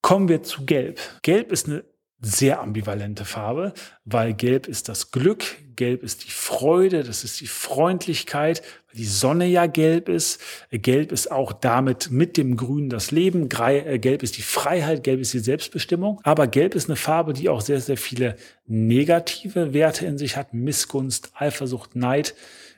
Kommen 0.00 0.30
wir 0.30 0.42
zu 0.42 0.64
Gelb. 0.64 0.98
Gelb 1.20 1.52
ist 1.52 1.68
eine 1.68 1.84
sehr 2.20 2.60
ambivalente 2.60 3.24
Farbe, 3.24 3.72
weil 4.04 4.34
Gelb 4.34 4.66
ist 4.66 4.88
das 4.88 5.10
Glück, 5.10 5.44
Gelb 5.76 6.02
ist 6.02 6.24
die 6.24 6.30
Freude, 6.30 7.02
das 7.02 7.24
ist 7.24 7.40
die 7.40 7.46
Freundlichkeit, 7.46 8.60
weil 8.88 8.98
die 8.98 9.06
Sonne 9.06 9.46
ja 9.46 9.64
gelb 9.66 10.10
ist. 10.10 10.38
Gelb 10.70 11.12
ist 11.12 11.32
auch 11.32 11.52
damit 11.54 12.10
mit 12.10 12.36
dem 12.36 12.56
Grün 12.56 12.90
das 12.90 13.10
Leben. 13.10 13.48
Äh, 13.50 13.98
gelb 13.98 14.22
ist 14.22 14.36
die 14.36 14.42
Freiheit, 14.42 15.02
Gelb 15.02 15.20
ist 15.20 15.32
die 15.32 15.38
Selbstbestimmung. 15.38 16.20
Aber 16.22 16.46
Gelb 16.48 16.74
ist 16.74 16.90
eine 16.90 16.96
Farbe, 16.96 17.32
die 17.32 17.48
auch 17.48 17.62
sehr, 17.62 17.80
sehr 17.80 17.96
viele 17.96 18.36
negative 18.66 19.72
Werte 19.72 20.04
in 20.04 20.18
sich 20.18 20.36
hat. 20.36 20.52
Missgunst, 20.52 21.32
Eifersucht, 21.34 21.96
Neid 21.96 22.34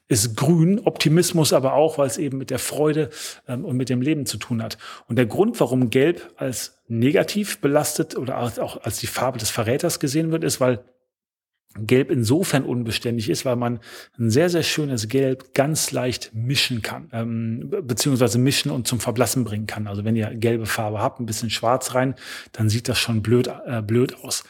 ist 0.08 0.36
grün, 0.36 0.80
Optimismus 0.80 1.52
aber 1.52 1.74
auch, 1.74 1.98
weil 1.98 2.06
es 2.06 2.18
eben 2.18 2.38
mit 2.38 2.50
der 2.50 2.58
Freude 2.58 3.10
ähm, 3.48 3.64
und 3.64 3.76
mit 3.76 3.88
dem 3.88 4.02
Leben 4.02 4.26
zu 4.26 4.36
tun 4.36 4.62
hat. 4.62 4.78
Und 5.08 5.16
der 5.16 5.26
Grund, 5.26 5.58
warum 5.60 5.90
Gelb 5.90 6.32
als 6.36 6.82
negativ 6.88 7.60
belastet 7.60 8.16
oder 8.16 8.38
auch 8.38 8.82
als 8.82 8.98
die 8.98 9.06
Farbe 9.06 9.38
des 9.38 9.50
Verräters 9.50 10.00
gesehen 10.00 10.30
wird, 10.30 10.44
ist, 10.44 10.60
weil 10.60 10.84
Gelb 11.78 12.10
insofern 12.10 12.64
unbeständig 12.64 13.30
ist, 13.30 13.44
weil 13.44 13.56
man 13.56 13.80
ein 14.18 14.30
sehr, 14.30 14.50
sehr 14.50 14.62
schönes 14.62 15.08
Gelb 15.08 15.54
ganz 15.54 15.90
leicht 15.90 16.30
mischen 16.34 16.82
kann, 16.82 17.08
ähm, 17.12 17.70
beziehungsweise 17.82 18.38
mischen 18.38 18.70
und 18.70 18.86
zum 18.86 19.00
Verblassen 19.00 19.44
bringen 19.44 19.66
kann. 19.66 19.86
Also 19.86 20.04
wenn 20.04 20.16
ihr 20.16 20.34
gelbe 20.34 20.66
Farbe 20.66 21.00
habt, 21.00 21.20
ein 21.20 21.26
bisschen 21.26 21.50
schwarz 21.50 21.94
rein, 21.94 22.14
dann 22.52 22.68
sieht 22.68 22.88
das 22.88 22.98
schon 22.98 23.22
blöd, 23.22 23.50
äh, 23.66 23.82
blöd 23.82 24.16
aus. 24.22 24.44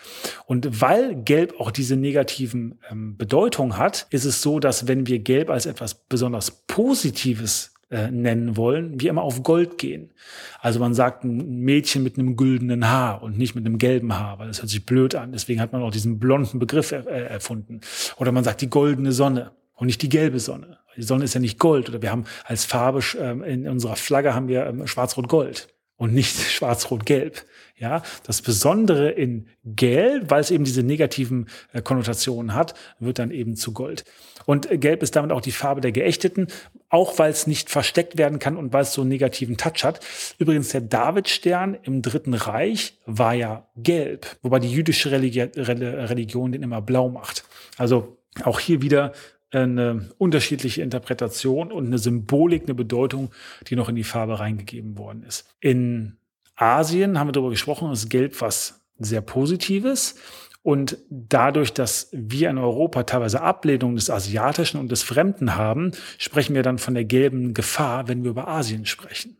Und 0.46 0.80
weil 0.80 1.14
Gelb 1.14 1.60
auch 1.60 1.70
diese 1.70 1.96
negativen 1.96 2.78
ähm, 2.90 3.16
Bedeutungen 3.16 3.78
hat, 3.78 4.06
ist 4.10 4.24
es 4.24 4.42
so, 4.42 4.58
dass 4.58 4.88
wenn 4.88 5.06
wir 5.06 5.20
Gelb 5.20 5.50
als 5.50 5.66
etwas 5.66 5.94
besonders 5.94 6.50
Positives 6.66 7.71
äh, 7.92 8.10
nennen 8.10 8.56
wollen, 8.56 9.00
wir 9.00 9.10
immer 9.10 9.22
auf 9.22 9.42
Gold 9.42 9.76
gehen. 9.76 10.12
Also 10.60 10.80
man 10.80 10.94
sagt 10.94 11.24
ein 11.24 11.60
Mädchen 11.60 12.02
mit 12.02 12.18
einem 12.18 12.36
güldenen 12.36 12.88
Haar 12.88 13.22
und 13.22 13.36
nicht 13.36 13.54
mit 13.54 13.66
einem 13.66 13.76
gelben 13.76 14.18
Haar, 14.18 14.38
weil 14.38 14.48
das 14.48 14.62
hört 14.62 14.70
sich 14.70 14.86
blöd 14.86 15.14
an. 15.14 15.32
Deswegen 15.32 15.60
hat 15.60 15.72
man 15.72 15.82
auch 15.82 15.90
diesen 15.90 16.18
blonden 16.18 16.58
Begriff 16.58 16.90
er, 16.90 17.06
äh, 17.06 17.26
erfunden. 17.26 17.82
Oder 18.16 18.32
man 18.32 18.44
sagt 18.44 18.62
die 18.62 18.70
goldene 18.70 19.12
Sonne 19.12 19.52
und 19.74 19.86
nicht 19.86 20.00
die 20.00 20.08
gelbe 20.08 20.40
Sonne. 20.40 20.78
Die 20.96 21.02
Sonne 21.02 21.24
ist 21.24 21.34
ja 21.34 21.40
nicht 21.40 21.58
Gold. 21.58 21.90
Oder 21.90 22.00
wir 22.00 22.10
haben 22.10 22.24
als 22.44 22.64
Farbe 22.64 23.00
ähm, 23.20 23.42
in 23.42 23.68
unserer 23.68 23.96
Flagge 23.96 24.34
haben 24.34 24.48
wir 24.48 24.66
ähm, 24.66 24.86
Schwarz-Rot-Gold 24.86 25.68
und 25.96 26.14
nicht 26.14 26.36
schwarz-rot-gelb. 26.50 27.44
Ja, 27.76 28.02
das 28.24 28.42
Besondere 28.42 29.10
in 29.10 29.48
Gelb, 29.64 30.30
weil 30.30 30.40
es 30.40 30.50
eben 30.50 30.64
diese 30.64 30.82
negativen 30.82 31.48
äh, 31.72 31.82
Konnotationen 31.82 32.54
hat, 32.54 32.74
wird 33.00 33.18
dann 33.18 33.30
eben 33.30 33.56
zu 33.56 33.72
Gold. 33.72 34.04
Und 34.46 34.68
Gelb 34.80 35.02
ist 35.02 35.16
damit 35.16 35.32
auch 35.32 35.40
die 35.40 35.52
Farbe 35.52 35.80
der 35.80 35.92
Geächteten, 35.92 36.48
auch 36.88 37.18
weil 37.18 37.30
es 37.30 37.46
nicht 37.46 37.70
versteckt 37.70 38.18
werden 38.18 38.38
kann 38.38 38.56
und 38.56 38.72
weil 38.72 38.82
es 38.82 38.92
so 38.92 39.02
einen 39.02 39.10
negativen 39.10 39.56
Touch 39.56 39.84
hat. 39.84 40.00
Übrigens, 40.38 40.70
der 40.70 40.80
Davidstern 40.82 41.76
im 41.82 42.02
Dritten 42.02 42.34
Reich 42.34 42.98
war 43.06 43.34
ja 43.34 43.66
gelb, 43.76 44.26
wobei 44.42 44.58
die 44.58 44.70
jüdische 44.70 45.10
Religion 45.10 46.52
den 46.52 46.62
immer 46.62 46.82
blau 46.82 47.08
macht. 47.08 47.44
Also 47.78 48.18
auch 48.44 48.60
hier 48.60 48.82
wieder 48.82 49.12
eine 49.50 50.10
unterschiedliche 50.18 50.80
Interpretation 50.82 51.70
und 51.70 51.86
eine 51.86 51.98
Symbolik, 51.98 52.62
eine 52.62 52.74
Bedeutung, 52.74 53.30
die 53.68 53.76
noch 53.76 53.90
in 53.90 53.96
die 53.96 54.04
Farbe 54.04 54.40
reingegeben 54.40 54.96
worden 54.96 55.24
ist. 55.24 55.46
In 55.60 56.16
Asien 56.56 57.18
haben 57.18 57.28
wir 57.28 57.32
darüber 57.32 57.50
gesprochen, 57.50 57.92
ist 57.92 58.08
Gelb 58.08 58.40
was 58.40 58.80
sehr 58.98 59.20
Positives. 59.20 60.14
Und 60.62 60.96
dadurch, 61.10 61.72
dass 61.72 62.08
wir 62.12 62.48
in 62.48 62.58
Europa 62.58 63.02
teilweise 63.02 63.40
Ablehnung 63.40 63.96
des 63.96 64.10
Asiatischen 64.10 64.78
und 64.78 64.92
des 64.92 65.02
Fremden 65.02 65.56
haben, 65.56 65.92
sprechen 66.18 66.54
wir 66.54 66.62
dann 66.62 66.78
von 66.78 66.94
der 66.94 67.04
gelben 67.04 67.52
Gefahr, 67.52 68.06
wenn 68.08 68.22
wir 68.22 68.30
über 68.30 68.48
Asien 68.48 68.86
sprechen. 68.86 69.38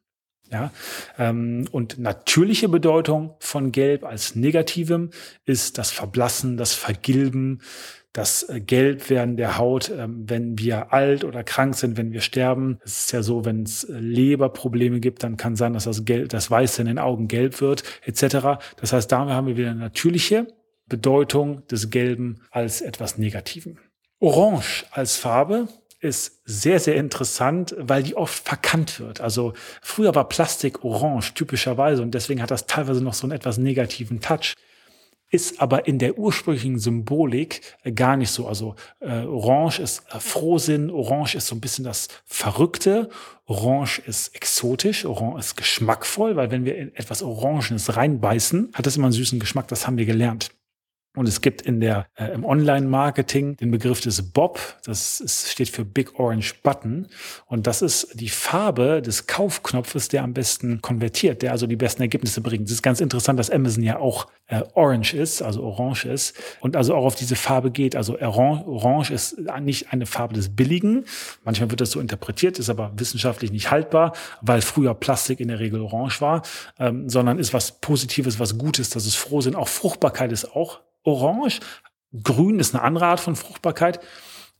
Ja, 0.50 0.70
ähm, 1.18 1.66
und 1.70 1.98
natürliche 1.98 2.68
Bedeutung 2.68 3.36
von 3.38 3.72
Gelb 3.72 4.04
als 4.04 4.34
Negativem 4.36 5.08
ist 5.46 5.78
das 5.78 5.90
Verblassen, 5.90 6.58
das 6.58 6.74
Vergilben, 6.74 7.62
das 8.12 8.46
äh, 8.50 8.60
Gelbwerden 8.60 9.38
der 9.38 9.56
Haut, 9.56 9.90
ähm, 9.90 10.28
wenn 10.28 10.58
wir 10.58 10.92
alt 10.92 11.24
oder 11.24 11.42
krank 11.42 11.74
sind, 11.74 11.96
wenn 11.96 12.12
wir 12.12 12.20
sterben. 12.20 12.78
Es 12.84 13.04
ist 13.04 13.12
ja 13.12 13.22
so, 13.22 13.46
wenn 13.46 13.62
es 13.62 13.84
äh, 13.84 13.98
Leberprobleme 13.98 15.00
gibt, 15.00 15.22
dann 15.22 15.38
kann 15.38 15.56
sein, 15.56 15.72
dass 15.72 15.84
das, 15.84 16.04
Gelb, 16.04 16.28
das 16.28 16.50
Weiße 16.50 16.82
in 16.82 16.88
den 16.88 16.98
Augen 16.98 17.28
gelb 17.28 17.62
wird, 17.62 17.82
etc. 18.04 18.60
Das 18.76 18.92
heißt, 18.92 19.10
da 19.10 19.26
haben 19.30 19.46
wir 19.46 19.56
wieder 19.56 19.72
natürliche 19.72 20.48
Bedeutung 20.92 21.66
des 21.68 21.88
Gelben 21.88 22.42
als 22.50 22.82
etwas 22.82 23.16
Negativen. 23.16 23.78
Orange 24.20 24.84
als 24.90 25.16
Farbe 25.16 25.68
ist 26.00 26.42
sehr, 26.44 26.80
sehr 26.80 26.96
interessant, 26.96 27.74
weil 27.78 28.02
die 28.02 28.14
oft 28.14 28.46
verkannt 28.46 29.00
wird. 29.00 29.22
Also 29.22 29.54
früher 29.80 30.14
war 30.14 30.28
Plastik 30.28 30.84
orange 30.84 31.32
typischerweise 31.32 32.02
und 32.02 32.12
deswegen 32.12 32.42
hat 32.42 32.50
das 32.50 32.66
teilweise 32.66 33.02
noch 33.02 33.14
so 33.14 33.24
einen 33.24 33.32
etwas 33.32 33.56
negativen 33.56 34.20
Touch 34.20 34.54
ist 35.32 35.62
aber 35.62 35.86
in 35.86 35.98
der 35.98 36.18
ursprünglichen 36.18 36.78
Symbolik 36.78 37.62
gar 37.94 38.16
nicht 38.16 38.30
so. 38.30 38.46
Also 38.46 38.76
äh, 39.00 39.24
Orange 39.24 39.80
ist 39.80 40.04
äh, 40.12 40.20
Frohsinn, 40.20 40.90
Orange 40.90 41.36
ist 41.36 41.46
so 41.46 41.54
ein 41.54 41.60
bisschen 41.60 41.84
das 41.84 42.08
Verrückte, 42.26 43.08
Orange 43.46 44.02
ist 44.06 44.36
exotisch, 44.36 45.06
Orange 45.06 45.38
ist 45.40 45.56
geschmackvoll, 45.56 46.36
weil 46.36 46.50
wenn 46.50 46.66
wir 46.66 46.76
in 46.76 46.94
etwas 46.94 47.22
Orangenes 47.22 47.96
reinbeißen, 47.96 48.72
hat 48.74 48.84
das 48.84 48.96
immer 48.96 49.06
einen 49.06 49.14
süßen 49.14 49.40
Geschmack, 49.40 49.68
das 49.68 49.86
haben 49.86 49.96
wir 49.96 50.04
gelernt. 50.04 50.50
Und 51.14 51.28
es 51.28 51.42
gibt 51.42 51.60
in 51.60 51.80
der 51.80 52.06
äh, 52.14 52.32
im 52.32 52.44
Online-Marketing 52.44 53.56
den 53.58 53.70
Begriff 53.70 54.00
des 54.00 54.32
Bob. 54.32 54.58
Das 54.84 55.20
ist, 55.20 55.50
steht 55.50 55.68
für 55.68 55.84
Big 55.84 56.18
Orange 56.18 56.54
Button. 56.62 57.06
Und 57.46 57.66
das 57.66 57.82
ist 57.82 58.18
die 58.18 58.30
Farbe 58.30 59.02
des 59.02 59.26
Kaufknopfes, 59.26 60.08
der 60.08 60.22
am 60.22 60.32
besten 60.32 60.80
konvertiert, 60.80 61.42
der 61.42 61.52
also 61.52 61.66
die 61.66 61.76
besten 61.76 62.00
Ergebnisse 62.00 62.40
bringt. 62.40 62.66
Es 62.66 62.72
ist 62.72 62.82
ganz 62.82 63.00
interessant, 63.00 63.38
dass 63.38 63.50
Amazon 63.50 63.82
ja 63.82 63.98
auch 63.98 64.26
äh, 64.46 64.62
Orange 64.72 65.14
ist, 65.14 65.42
also 65.42 65.62
Orange 65.62 66.06
ist 66.06 66.34
und 66.60 66.76
also 66.76 66.94
auch 66.94 67.04
auf 67.04 67.14
diese 67.14 67.36
Farbe 67.36 67.70
geht. 67.70 67.94
Also 67.94 68.18
Orange 68.18 69.10
ist 69.10 69.36
nicht 69.60 69.92
eine 69.92 70.06
Farbe 70.06 70.32
des 70.32 70.56
Billigen. 70.56 71.04
Manchmal 71.44 71.70
wird 71.70 71.82
das 71.82 71.90
so 71.90 72.00
interpretiert, 72.00 72.58
ist 72.58 72.70
aber 72.70 72.90
wissenschaftlich 72.96 73.52
nicht 73.52 73.70
haltbar, 73.70 74.14
weil 74.40 74.62
früher 74.62 74.94
Plastik 74.94 75.40
in 75.40 75.48
der 75.48 75.60
Regel 75.60 75.82
orange 75.82 76.22
war, 76.22 76.42
ähm, 76.78 77.10
sondern 77.10 77.38
ist 77.38 77.52
was 77.52 77.80
Positives, 77.80 78.38
was 78.38 78.56
Gutes, 78.56 78.88
das 78.88 79.04
ist 79.04 79.16
Frohsinn. 79.16 79.54
Auch 79.54 79.68
Fruchtbarkeit 79.68 80.32
ist 80.32 80.56
auch 80.56 80.80
orange. 81.04 81.60
Grün 82.22 82.58
ist 82.58 82.74
eine 82.74 82.84
andere 82.84 83.06
Art 83.06 83.20
von 83.20 83.36
Fruchtbarkeit 83.36 84.00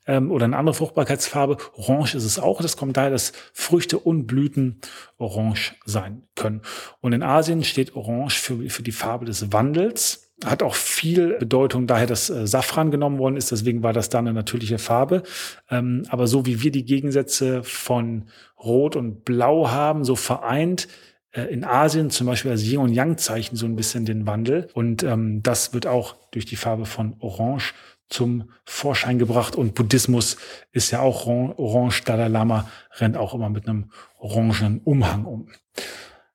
ähm, 0.07 0.31
oder 0.31 0.45
eine 0.45 0.57
andere 0.57 0.75
Fruchtbarkeitsfarbe. 0.75 1.59
Orange 1.77 2.15
ist 2.15 2.25
es 2.25 2.39
auch. 2.39 2.61
Das 2.61 2.77
kommt 2.77 2.97
daher, 2.97 3.11
dass 3.11 3.33
Früchte 3.53 3.99
und 3.99 4.27
Blüten 4.27 4.81
orange 5.19 5.75
sein 5.85 6.23
können. 6.35 6.63
Und 7.01 7.13
in 7.13 7.23
Asien 7.23 7.65
steht 7.65 7.95
Orange 7.95 8.39
für, 8.39 8.69
für 8.69 8.83
die 8.83 8.93
Farbe 8.93 9.25
des 9.27 9.53
Wandels. 9.53 10.33
Hat 10.45 10.63
auch 10.63 10.75
viel 10.75 11.39
Bedeutung 11.39 11.87
daher, 11.87 12.07
dass 12.07 12.29
äh, 12.31 12.47
Safran 12.47 12.91
genommen 12.91 13.19
worden 13.19 13.37
ist. 13.37 13.53
Deswegen 13.53 13.83
war 13.83 13.93
das 13.93 14.09
da 14.09 14.19
eine 14.19 14.33
natürliche 14.33 14.79
Farbe. 14.79 15.23
Ähm, 15.71 16.05
aber 16.09 16.27
so 16.27 16.47
wie 16.47 16.63
wir 16.63 16.73
die 16.73 16.85
Gegensätze 16.85 17.63
von 17.63 18.25
Rot 18.59 18.97
und 18.97 19.25
Blau 19.25 19.71
haben, 19.71 20.05
so 20.05 20.17
vereint 20.17 20.89
in 21.33 21.65
Asien 21.65 22.11
zum 22.11 22.27
Beispiel 22.27 22.51
als 22.51 22.63
Yin 22.63 22.79
und 22.79 22.93
Yang 22.93 23.19
Zeichen 23.19 23.57
so 23.57 23.67
ein 23.67 23.77
bisschen 23.77 24.05
den 24.05 24.27
Wandel. 24.27 24.69
Und 24.75 25.03
ähm, 25.03 25.43
das 25.43 25.73
wird 25.73 25.87
auch 25.87 26.17
durch 26.31 26.45
die 26.45 26.57
Farbe 26.57 26.85
von 26.85 27.17
Orange 27.21 27.75
zum 28.11 28.51
Vorschein 28.65 29.19
gebracht. 29.19 29.57
Und 29.57 29.75
Buddhismus 29.75 30.37
ist 30.73 30.91
ja 30.91 31.01
auch 31.01 31.27
orange. 31.27 32.03
Dalai 32.05 32.29
Lama 32.29 32.69
rennt 32.99 33.17
auch 33.17 33.35
immer 33.35 33.49
mit 33.49 33.67
einem 33.67 33.91
orangenen 34.19 34.81
Umhang 34.81 35.25
um. 35.25 35.49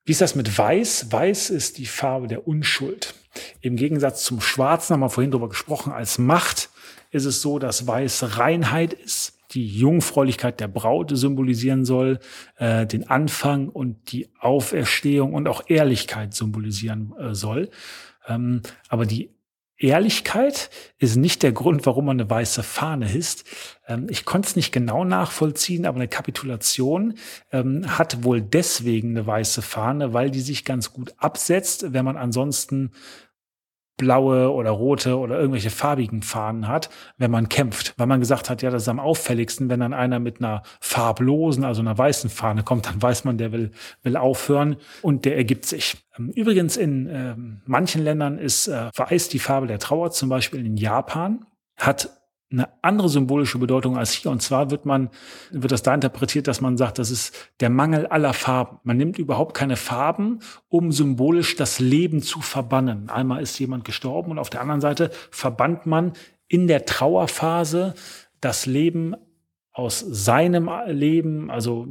Wie 0.04 0.12
ist 0.12 0.20
das 0.20 0.34
mit 0.34 0.58
Weiß? 0.58 1.12
Weiß 1.12 1.50
ist 1.50 1.78
die 1.78 1.86
Farbe 1.86 2.26
der 2.26 2.48
Unschuld. 2.48 3.14
Im 3.60 3.76
Gegensatz 3.76 4.24
zum 4.24 4.40
Schwarzen 4.40 4.94
haben 4.94 5.00
wir 5.00 5.10
vorhin 5.10 5.30
darüber 5.30 5.48
gesprochen. 5.48 5.92
Als 5.92 6.18
Macht 6.18 6.70
ist 7.10 7.24
es 7.24 7.40
so, 7.40 7.58
dass 7.58 7.86
Weiß 7.86 8.38
Reinheit 8.38 8.94
ist 8.94 9.37
die 9.52 9.66
Jungfräulichkeit 9.66 10.60
der 10.60 10.68
Braut 10.68 11.10
symbolisieren 11.14 11.84
soll, 11.84 12.18
äh, 12.56 12.86
den 12.86 13.08
Anfang 13.08 13.68
und 13.68 14.12
die 14.12 14.28
Auferstehung 14.40 15.34
und 15.34 15.48
auch 15.48 15.62
Ehrlichkeit 15.68 16.34
symbolisieren 16.34 17.14
äh, 17.18 17.34
soll. 17.34 17.70
Ähm, 18.26 18.62
aber 18.88 19.06
die 19.06 19.30
Ehrlichkeit 19.78 20.70
ist 20.98 21.16
nicht 21.16 21.44
der 21.44 21.52
Grund, 21.52 21.86
warum 21.86 22.06
man 22.06 22.20
eine 22.20 22.28
weiße 22.28 22.64
Fahne 22.64 23.06
hisst. 23.06 23.44
Ähm, 23.86 24.08
ich 24.10 24.24
konnte 24.24 24.48
es 24.48 24.56
nicht 24.56 24.72
genau 24.72 25.04
nachvollziehen, 25.04 25.86
aber 25.86 25.96
eine 25.96 26.08
Kapitulation 26.08 27.14
ähm, 27.52 27.96
hat 27.96 28.24
wohl 28.24 28.42
deswegen 28.42 29.10
eine 29.10 29.26
weiße 29.26 29.62
Fahne, 29.62 30.12
weil 30.12 30.30
die 30.30 30.40
sich 30.40 30.64
ganz 30.64 30.92
gut 30.92 31.14
absetzt, 31.16 31.92
wenn 31.92 32.04
man 32.04 32.16
ansonsten 32.16 32.90
blaue 33.98 34.50
oder 34.50 34.70
rote 34.70 35.18
oder 35.18 35.38
irgendwelche 35.38 35.68
farbigen 35.68 36.22
Fahnen 36.22 36.66
hat, 36.66 36.88
wenn 37.18 37.30
man 37.30 37.50
kämpft. 37.50 37.92
Weil 37.98 38.06
man 38.06 38.20
gesagt 38.20 38.48
hat, 38.48 38.62
ja, 38.62 38.70
das 38.70 38.82
ist 38.82 38.88
am 38.88 39.00
auffälligsten, 39.00 39.68
wenn 39.68 39.80
dann 39.80 39.92
einer 39.92 40.20
mit 40.20 40.38
einer 40.38 40.62
farblosen, 40.80 41.64
also 41.64 41.82
einer 41.82 41.98
weißen 41.98 42.30
Fahne 42.30 42.62
kommt, 42.62 42.86
dann 42.86 43.02
weiß 43.02 43.24
man, 43.24 43.36
der 43.36 43.52
will, 43.52 43.72
will 44.02 44.16
aufhören 44.16 44.76
und 45.02 45.26
der 45.26 45.36
ergibt 45.36 45.66
sich. 45.66 45.96
Ähm, 46.16 46.30
übrigens 46.30 46.78
in 46.78 47.06
äh, 47.08 47.34
manchen 47.66 48.02
Ländern 48.02 48.38
ist 48.38 48.68
äh, 48.68 48.88
weiß 48.94 49.28
die 49.28 49.40
Farbe 49.40 49.66
der 49.66 49.80
Trauer, 49.80 50.12
zum 50.12 50.30
Beispiel 50.30 50.64
in 50.64 50.76
Japan, 50.76 51.44
hat 51.76 52.17
eine 52.50 52.68
andere 52.82 53.08
symbolische 53.08 53.58
Bedeutung 53.58 53.98
als 53.98 54.12
hier. 54.12 54.30
Und 54.30 54.40
zwar 54.40 54.70
wird 54.70 54.86
man, 54.86 55.10
wird 55.50 55.70
das 55.70 55.82
da 55.82 55.94
interpretiert, 55.94 56.48
dass 56.48 56.60
man 56.60 56.76
sagt, 56.76 56.98
das 56.98 57.10
ist 57.10 57.50
der 57.60 57.68
Mangel 57.68 58.06
aller 58.06 58.32
Farben. 58.32 58.78
Man 58.84 58.96
nimmt 58.96 59.18
überhaupt 59.18 59.54
keine 59.54 59.76
Farben, 59.76 60.40
um 60.68 60.90
symbolisch 60.92 61.56
das 61.56 61.78
Leben 61.78 62.22
zu 62.22 62.40
verbannen. 62.40 63.10
Einmal 63.10 63.42
ist 63.42 63.58
jemand 63.58 63.84
gestorben 63.84 64.30
und 64.30 64.38
auf 64.38 64.50
der 64.50 64.62
anderen 64.62 64.80
Seite 64.80 65.10
verbannt 65.30 65.86
man 65.86 66.12
in 66.46 66.66
der 66.66 66.86
Trauerphase 66.86 67.94
das 68.40 68.64
Leben 68.64 69.14
aus 69.72 70.00
seinem 70.00 70.68
Leben, 70.88 71.52
also 71.52 71.86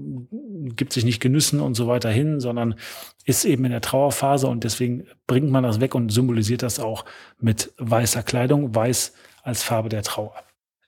gibt 0.76 0.92
sich 0.92 1.06
nicht 1.06 1.22
Genüssen 1.22 1.62
und 1.62 1.76
so 1.76 1.88
weiter 1.88 2.10
hin, 2.10 2.42
sondern 2.42 2.76
ist 3.24 3.46
eben 3.46 3.64
in 3.64 3.72
der 3.72 3.80
Trauerphase 3.80 4.48
und 4.48 4.66
deswegen 4.66 5.08
bringt 5.26 5.50
man 5.52 5.64
das 5.64 5.80
weg 5.80 5.96
und 5.96 6.10
symbolisiert 6.12 6.64
das 6.64 6.82
auch 6.82 7.06
mit 7.40 7.72
weißer 7.78 8.24
Kleidung, 8.24 8.76
weiß 8.76 9.14
als 9.42 9.64
Farbe 9.64 9.88
der 9.88 10.04
Trauer. 10.04 10.34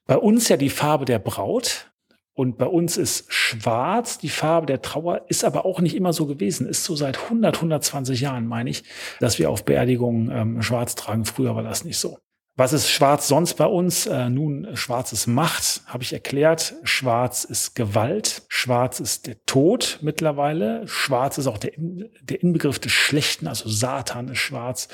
Bei 0.10 0.18
uns 0.18 0.50
ja 0.50 0.58
die 0.58 0.72
Farbe 0.72 1.06
der 1.06 1.20
Braut. 1.20 1.92
Und 2.34 2.58
bei 2.58 2.66
uns 2.66 2.98
ist 2.98 3.32
schwarz 3.32 4.18
die 4.18 4.30
Farbe 4.30 4.66
der 4.66 4.82
Trauer, 4.82 5.22
ist 5.28 5.44
aber 5.44 5.66
auch 5.66 5.82
nicht 5.82 5.96
immer 5.96 6.14
so 6.14 6.26
gewesen. 6.26 6.68
Ist 6.68 6.84
so 6.84 6.96
seit 6.96 7.26
100, 7.26 7.58
120 7.58 8.20
Jahren, 8.20 8.48
meine 8.48 8.72
ich, 8.72 8.84
dass 9.20 9.38
wir 9.38 9.52
auf 9.52 9.66
Beerdigungen 9.66 10.32
ähm, 10.32 10.62
schwarz 10.64 10.96
tragen. 10.96 11.26
Früher 11.26 11.56
war 11.56 11.62
das 11.62 11.84
nicht 11.84 12.00
so. 12.00 12.18
Was 12.56 12.74
ist 12.74 12.90
schwarz 12.90 13.28
sonst 13.28 13.54
bei 13.54 13.68
uns? 13.68 14.08
Äh, 14.08 14.32
nun, 14.32 14.70
schwarz 14.74 15.14
ist 15.14 15.28
Macht, 15.28 15.84
habe 15.86 16.02
ich 16.02 16.12
erklärt. 16.12 16.74
Schwarz 16.82 17.44
ist 17.44 17.76
Gewalt. 17.76 18.42
Schwarz 18.48 19.00
ist 19.00 19.28
der 19.28 19.36
Tod 19.46 20.00
mittlerweile. 20.02 20.88
Schwarz 20.88 21.38
ist 21.38 21.46
auch 21.46 21.60
der, 21.60 21.74
der 21.78 22.42
Inbegriff 22.42 22.80
des 22.80 22.94
Schlechten, 22.94 23.48
also 23.48 23.70
Satan 23.70 24.30
ist 24.30 24.40
schwarz. 24.40 24.88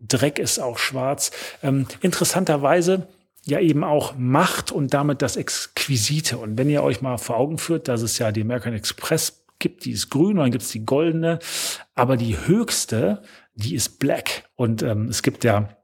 Dreck 0.00 0.38
ist 0.38 0.60
auch 0.60 0.78
schwarz. 0.78 1.32
Ähm, 1.60 1.88
interessanterweise 2.02 3.08
ja 3.46 3.60
eben 3.60 3.84
auch 3.84 4.14
Macht 4.16 4.72
und 4.72 4.94
damit 4.94 5.22
das 5.22 5.36
Exquisite. 5.36 6.38
Und 6.38 6.58
wenn 6.58 6.70
ihr 6.70 6.82
euch 6.82 7.00
mal 7.00 7.18
vor 7.18 7.36
Augen 7.36 7.58
führt, 7.58 7.88
dass 7.88 8.02
es 8.02 8.18
ja 8.18 8.32
die 8.32 8.42
American 8.42 8.74
Express 8.74 9.44
gibt, 9.58 9.84
die 9.84 9.92
ist 9.92 10.10
grün, 10.10 10.30
und 10.30 10.44
dann 10.44 10.50
gibt 10.50 10.64
es 10.64 10.70
die 10.70 10.84
goldene, 10.84 11.38
aber 11.94 12.16
die 12.16 12.36
höchste, 12.46 13.22
die 13.54 13.74
ist 13.74 13.98
black. 13.98 14.50
Und 14.56 14.82
ähm, 14.82 15.08
es 15.08 15.22
gibt 15.22 15.44
ja 15.44 15.76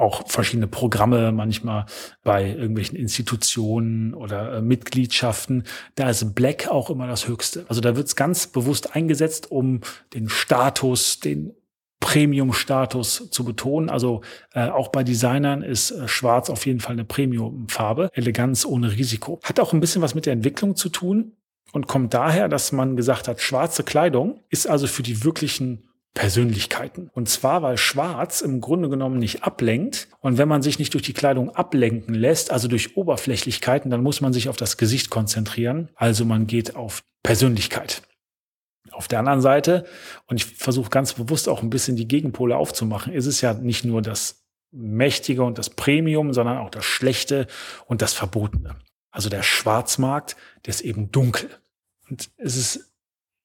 auch 0.00 0.26
verschiedene 0.28 0.66
Programme, 0.66 1.30
manchmal 1.30 1.84
bei 2.24 2.48
irgendwelchen 2.48 2.96
Institutionen 2.96 4.14
oder 4.14 4.54
äh, 4.54 4.62
Mitgliedschaften. 4.62 5.64
Da 5.94 6.08
ist 6.08 6.34
Black 6.34 6.68
auch 6.68 6.90
immer 6.90 7.06
das 7.06 7.28
Höchste. 7.28 7.66
Also 7.68 7.80
da 7.80 7.96
wird 7.96 8.06
es 8.06 8.16
ganz 8.16 8.46
bewusst 8.46 8.96
eingesetzt, 8.96 9.50
um 9.50 9.80
den 10.14 10.28
Status, 10.28 11.20
den 11.20 11.52
Premium-Status 12.00 13.30
zu 13.30 13.44
betonen. 13.44 13.90
Also 13.90 14.22
äh, 14.54 14.68
auch 14.68 14.88
bei 14.88 15.04
Designern 15.04 15.62
ist 15.62 15.90
äh, 15.90 16.08
Schwarz 16.08 16.50
auf 16.50 16.66
jeden 16.66 16.80
Fall 16.80 16.94
eine 16.94 17.04
Premium-Farbe. 17.04 18.10
Eleganz 18.14 18.64
ohne 18.64 18.92
Risiko. 18.92 19.38
Hat 19.44 19.60
auch 19.60 19.72
ein 19.72 19.80
bisschen 19.80 20.02
was 20.02 20.14
mit 20.14 20.26
der 20.26 20.32
Entwicklung 20.32 20.76
zu 20.76 20.88
tun 20.88 21.32
und 21.72 21.86
kommt 21.86 22.14
daher, 22.14 22.48
dass 22.48 22.72
man 22.72 22.96
gesagt 22.96 23.28
hat, 23.28 23.40
schwarze 23.40 23.84
Kleidung 23.84 24.40
ist 24.48 24.66
also 24.66 24.86
für 24.86 25.02
die 25.02 25.22
wirklichen 25.24 25.90
Persönlichkeiten. 26.14 27.08
Und 27.12 27.28
zwar, 27.28 27.62
weil 27.62 27.78
Schwarz 27.78 28.40
im 28.40 28.60
Grunde 28.60 28.88
genommen 28.88 29.18
nicht 29.18 29.44
ablenkt. 29.44 30.08
Und 30.20 30.38
wenn 30.38 30.48
man 30.48 30.62
sich 30.62 30.78
nicht 30.78 30.92
durch 30.94 31.04
die 31.04 31.12
Kleidung 31.12 31.50
ablenken 31.54 32.14
lässt, 32.14 32.50
also 32.50 32.66
durch 32.66 32.96
Oberflächlichkeiten, 32.96 33.90
dann 33.90 34.02
muss 34.02 34.20
man 34.20 34.32
sich 34.32 34.48
auf 34.48 34.56
das 34.56 34.76
Gesicht 34.76 35.10
konzentrieren. 35.10 35.90
Also 35.94 36.24
man 36.24 36.48
geht 36.48 36.74
auf 36.74 37.02
Persönlichkeit. 37.22 38.02
Auf 38.92 39.08
der 39.08 39.20
anderen 39.20 39.40
Seite, 39.40 39.84
und 40.26 40.36
ich 40.36 40.46
versuche 40.46 40.90
ganz 40.90 41.14
bewusst 41.14 41.48
auch 41.48 41.62
ein 41.62 41.70
bisschen 41.70 41.96
die 41.96 42.08
Gegenpole 42.08 42.56
aufzumachen, 42.56 43.12
ist 43.12 43.26
es 43.26 43.40
ja 43.40 43.54
nicht 43.54 43.84
nur 43.84 44.02
das 44.02 44.44
Mächtige 44.72 45.42
und 45.42 45.58
das 45.58 45.70
Premium, 45.70 46.32
sondern 46.32 46.58
auch 46.58 46.70
das 46.70 46.84
Schlechte 46.84 47.46
und 47.86 48.02
das 48.02 48.12
Verbotene. 48.12 48.76
Also 49.10 49.28
der 49.28 49.42
Schwarzmarkt, 49.42 50.36
der 50.64 50.70
ist 50.70 50.82
eben 50.82 51.10
dunkel. 51.10 51.50
Und 52.08 52.30
es 52.36 52.56
ist 52.56 52.90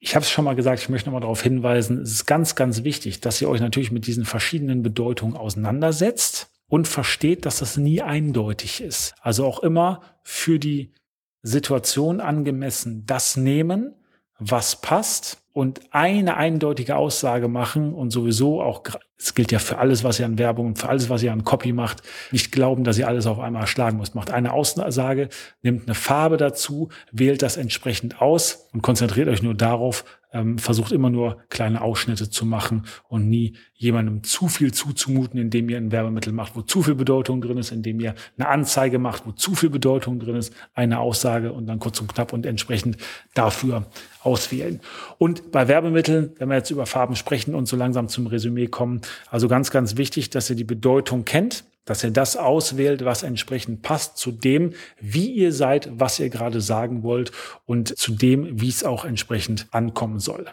ich 0.05 0.15
habe 0.15 0.23
es 0.23 0.29
schon 0.29 0.45
mal 0.45 0.55
gesagt, 0.55 0.79
ich 0.79 0.89
möchte 0.89 1.09
noch 1.09 1.13
mal 1.13 1.21
darauf 1.21 1.41
hinweisen, 1.41 2.01
es 2.01 2.11
ist 2.11 2.25
ganz, 2.27 2.53
ganz 2.53 2.83
wichtig, 2.83 3.21
dass 3.21 3.41
ihr 3.41 3.49
euch 3.49 3.59
natürlich 3.59 3.91
mit 3.91 4.05
diesen 4.05 4.23
verschiedenen 4.23 4.83
Bedeutungen 4.83 5.35
auseinandersetzt 5.35 6.51
und 6.67 6.87
versteht, 6.87 7.45
dass 7.45 7.57
das 7.57 7.77
nie 7.77 8.03
eindeutig 8.03 8.81
ist. 8.81 9.15
Also 9.21 9.45
auch 9.45 9.63
immer 9.63 10.01
für 10.21 10.59
die 10.59 10.93
Situation 11.41 12.19
angemessen 12.19 13.05
das 13.07 13.35
nehmen, 13.35 13.95
was 14.39 14.81
passt 14.81 15.37
und 15.53 15.81
eine 15.91 16.37
eindeutige 16.37 16.97
Aussage 16.97 17.47
machen 17.47 17.93
und 17.93 18.11
sowieso 18.11 18.61
auch, 18.61 18.83
es 19.17 19.33
gilt 19.33 19.51
ja 19.51 19.59
für 19.59 19.77
alles, 19.77 20.03
was 20.03 20.19
ihr 20.19 20.25
an 20.25 20.37
Werbung 20.37 20.67
und 20.67 20.79
für 20.79 20.89
alles, 20.89 21.09
was 21.09 21.23
ihr 21.23 21.31
an 21.31 21.43
Copy 21.43 21.71
macht, 21.71 22.01
nicht 22.31 22.51
glauben, 22.51 22.83
dass 22.83 22.97
ihr 22.97 23.07
alles 23.07 23.27
auf 23.27 23.39
einmal 23.39 23.65
schlagen 23.65 23.97
müsst. 23.97 24.13
Macht 24.13 24.31
eine 24.31 24.51
Aussage, 24.51 25.29
nimmt 25.61 25.87
eine 25.87 25.95
Farbe 25.95 26.37
dazu, 26.37 26.89
wählt 27.11 27.41
das 27.41 27.55
entsprechend 27.57 28.21
aus 28.21 28.67
und 28.73 28.81
konzentriert 28.81 29.29
euch 29.29 29.41
nur 29.41 29.53
darauf, 29.53 30.03
ähm, 30.35 30.57
versucht 30.57 30.91
immer 30.91 31.09
nur 31.09 31.37
kleine 31.49 31.81
Ausschnitte 31.81 32.29
zu 32.29 32.45
machen 32.45 32.83
und 33.07 33.29
nie 33.29 33.55
jemandem 33.73 34.23
zu 34.23 34.49
viel 34.49 34.73
zuzumuten, 34.73 35.39
indem 35.39 35.69
ihr 35.69 35.77
ein 35.77 35.91
Werbemittel 35.93 36.33
macht, 36.33 36.55
wo 36.55 36.61
zu 36.61 36.83
viel 36.83 36.95
Bedeutung 36.95 37.41
drin 37.41 37.57
ist, 37.57 37.71
indem 37.71 38.01
ihr 38.01 38.15
eine 38.37 38.49
Anzeige 38.49 38.99
macht, 38.99 39.25
wo 39.25 39.31
zu 39.31 39.55
viel 39.55 39.69
Bedeutung 39.69 40.19
drin 40.19 40.35
ist, 40.35 40.53
eine 40.73 40.99
Aussage 40.99 41.53
und 41.53 41.67
dann 41.67 41.79
kurz 41.79 42.01
und 42.01 42.13
knapp 42.13 42.33
und 42.33 42.45
entsprechend 42.45 42.97
dafür 43.33 43.85
auswählen. 44.23 44.81
Und 45.17 45.51
bei 45.51 45.67
Werbemitteln, 45.67 46.31
wenn 46.37 46.49
wir 46.49 46.55
jetzt 46.55 46.71
über 46.71 46.85
Farben 46.85 47.15
sprechen 47.15 47.55
und 47.55 47.67
so 47.67 47.77
langsam 47.77 48.09
zum 48.09 48.27
Resümee 48.27 48.67
kommen, 48.67 49.01
also 49.29 49.47
ganz, 49.47 49.71
ganz 49.71 49.97
wichtig, 49.97 50.29
dass 50.29 50.49
ihr 50.49 50.55
die 50.55 50.63
Bedeutung 50.63 51.25
kennt 51.25 51.65
dass 51.85 52.03
ihr 52.03 52.11
das 52.11 52.35
auswählt, 52.35 53.05
was 53.05 53.23
entsprechend 53.23 53.83
passt 53.83 54.17
zu 54.17 54.31
dem, 54.31 54.73
wie 54.99 55.31
ihr 55.31 55.53
seid, 55.53 55.89
was 55.93 56.19
ihr 56.19 56.29
gerade 56.29 56.59
sagen 56.59 57.03
wollt 57.03 57.31
und 57.65 57.97
zu 57.97 58.13
dem, 58.13 58.59
wie 58.59 58.69
es 58.69 58.83
auch 58.83 59.05
entsprechend 59.05 59.67
ankommen 59.71 60.19
soll. 60.19 60.45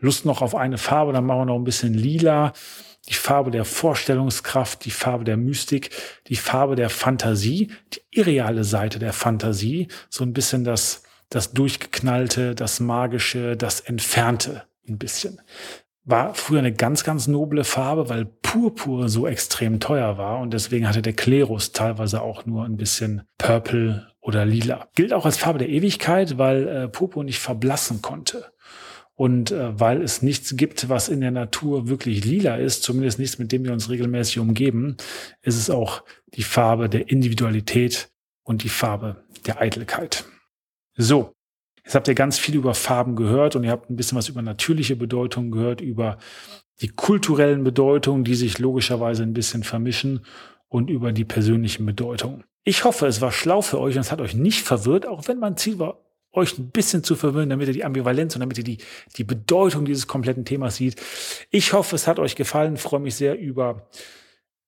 Lust 0.00 0.24
noch 0.24 0.42
auf 0.42 0.54
eine 0.54 0.78
Farbe, 0.78 1.12
dann 1.12 1.26
machen 1.26 1.40
wir 1.40 1.46
noch 1.46 1.58
ein 1.58 1.64
bisschen 1.64 1.94
lila. 1.94 2.52
Die 3.08 3.14
Farbe 3.14 3.50
der 3.50 3.64
Vorstellungskraft, 3.64 4.84
die 4.84 4.90
Farbe 4.90 5.24
der 5.24 5.36
Mystik, 5.36 5.90
die 6.28 6.36
Farbe 6.36 6.76
der 6.76 6.88
Fantasie, 6.88 7.70
die 7.92 8.00
irreale 8.10 8.64
Seite 8.64 8.98
der 8.98 9.12
Fantasie, 9.12 9.88
so 10.08 10.24
ein 10.24 10.32
bisschen 10.32 10.64
das, 10.64 11.02
das 11.28 11.52
Durchgeknallte, 11.52 12.54
das 12.54 12.80
Magische, 12.80 13.56
das 13.56 13.80
Entfernte 13.80 14.64
ein 14.88 14.98
bisschen 14.98 15.40
war 16.04 16.34
früher 16.34 16.58
eine 16.58 16.72
ganz, 16.72 17.04
ganz 17.04 17.28
noble 17.28 17.64
Farbe, 17.64 18.08
weil 18.08 18.24
Purpur 18.24 19.08
so 19.08 19.26
extrem 19.26 19.78
teuer 19.80 20.18
war 20.18 20.40
und 20.40 20.52
deswegen 20.52 20.88
hatte 20.88 21.02
der 21.02 21.12
Klerus 21.12 21.72
teilweise 21.72 22.22
auch 22.22 22.44
nur 22.44 22.64
ein 22.64 22.76
bisschen 22.76 23.22
Purple 23.38 24.08
oder 24.20 24.44
Lila. 24.44 24.88
Gilt 24.94 25.12
auch 25.12 25.26
als 25.26 25.36
Farbe 25.36 25.58
der 25.58 25.68
Ewigkeit, 25.68 26.38
weil 26.38 26.68
äh, 26.68 26.88
Purpur 26.88 27.24
nicht 27.24 27.38
verblassen 27.38 28.02
konnte. 28.02 28.52
Und 29.14 29.50
äh, 29.50 29.78
weil 29.78 30.02
es 30.02 30.22
nichts 30.22 30.56
gibt, 30.56 30.88
was 30.88 31.08
in 31.08 31.20
der 31.20 31.30
Natur 31.30 31.88
wirklich 31.88 32.24
lila 32.24 32.56
ist, 32.56 32.82
zumindest 32.82 33.18
nichts, 33.18 33.38
mit 33.38 33.52
dem 33.52 33.64
wir 33.64 33.72
uns 33.72 33.90
regelmäßig 33.90 34.38
umgeben, 34.38 34.96
ist 35.42 35.58
es 35.58 35.70
auch 35.70 36.02
die 36.34 36.42
Farbe 36.42 36.88
der 36.88 37.10
Individualität 37.10 38.10
und 38.42 38.64
die 38.64 38.68
Farbe 38.68 39.24
der 39.46 39.60
Eitelkeit. 39.60 40.24
So, 40.96 41.34
Jetzt 41.84 41.94
habt 41.94 42.08
ihr 42.08 42.14
ganz 42.14 42.38
viel 42.38 42.54
über 42.54 42.74
Farben 42.74 43.16
gehört 43.16 43.56
und 43.56 43.64
ihr 43.64 43.70
habt 43.70 43.90
ein 43.90 43.96
bisschen 43.96 44.16
was 44.16 44.28
über 44.28 44.42
natürliche 44.42 44.96
Bedeutungen 44.96 45.50
gehört, 45.50 45.80
über 45.80 46.18
die 46.80 46.88
kulturellen 46.88 47.64
Bedeutungen, 47.64 48.24
die 48.24 48.34
sich 48.34 48.58
logischerweise 48.58 49.22
ein 49.22 49.34
bisschen 49.34 49.62
vermischen 49.62 50.24
und 50.68 50.90
über 50.90 51.12
die 51.12 51.24
persönlichen 51.24 51.84
Bedeutungen. 51.84 52.44
Ich 52.64 52.84
hoffe, 52.84 53.06
es 53.06 53.20
war 53.20 53.32
schlau 53.32 53.60
für 53.60 53.80
euch 53.80 53.96
und 53.96 54.00
es 54.00 54.12
hat 54.12 54.20
euch 54.20 54.34
nicht 54.34 54.62
verwirrt, 54.62 55.06
auch 55.06 55.26
wenn 55.28 55.38
mein 55.38 55.56
Ziel 55.56 55.78
war, 55.78 55.98
euch 56.32 56.58
ein 56.58 56.70
bisschen 56.70 57.04
zu 57.04 57.14
verwirren, 57.14 57.50
damit 57.50 57.68
ihr 57.68 57.74
die 57.74 57.84
Ambivalenz 57.84 58.34
und 58.34 58.40
damit 58.40 58.56
ihr 58.58 58.64
die, 58.64 58.78
die 59.16 59.24
Bedeutung 59.24 59.84
dieses 59.84 60.06
kompletten 60.06 60.44
Themas 60.44 60.76
sieht. 60.76 61.00
Ich 61.50 61.72
hoffe, 61.72 61.94
es 61.94 62.06
hat 62.06 62.18
euch 62.18 62.36
gefallen, 62.36 62.76
freue 62.76 63.00
mich 63.00 63.16
sehr 63.16 63.38
über 63.38 63.88